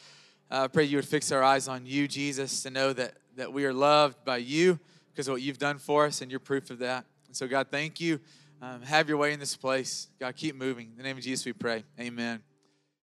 Uh, 0.49 0.61
I 0.63 0.67
pray 0.69 0.85
you 0.85 0.95
would 0.95 1.05
fix 1.05 1.33
our 1.33 1.43
eyes 1.43 1.67
on 1.67 1.85
you, 1.85 2.07
Jesus, 2.07 2.63
to 2.63 2.69
know 2.69 2.93
that, 2.93 3.15
that 3.35 3.51
we 3.51 3.65
are 3.65 3.73
loved 3.73 4.23
by 4.23 4.37
you 4.37 4.79
because 5.11 5.27
of 5.27 5.33
what 5.33 5.41
you've 5.41 5.57
done 5.57 5.79
for 5.79 6.05
us, 6.05 6.21
and 6.21 6.31
you're 6.31 6.39
proof 6.39 6.69
of 6.69 6.79
that. 6.79 7.03
And 7.27 7.35
so, 7.35 7.45
God, 7.45 7.67
thank 7.69 7.99
you. 7.99 8.21
Um, 8.61 8.83
have 8.83 9.09
your 9.09 9.17
way 9.17 9.33
in 9.33 9.39
this 9.41 9.57
place. 9.57 10.07
God, 10.17 10.33
keep 10.37 10.55
moving. 10.55 10.91
In 10.91 10.97
the 10.97 11.03
name 11.03 11.17
of 11.17 11.23
Jesus, 11.23 11.45
we 11.45 11.51
pray. 11.51 11.83
Amen. 11.99 12.52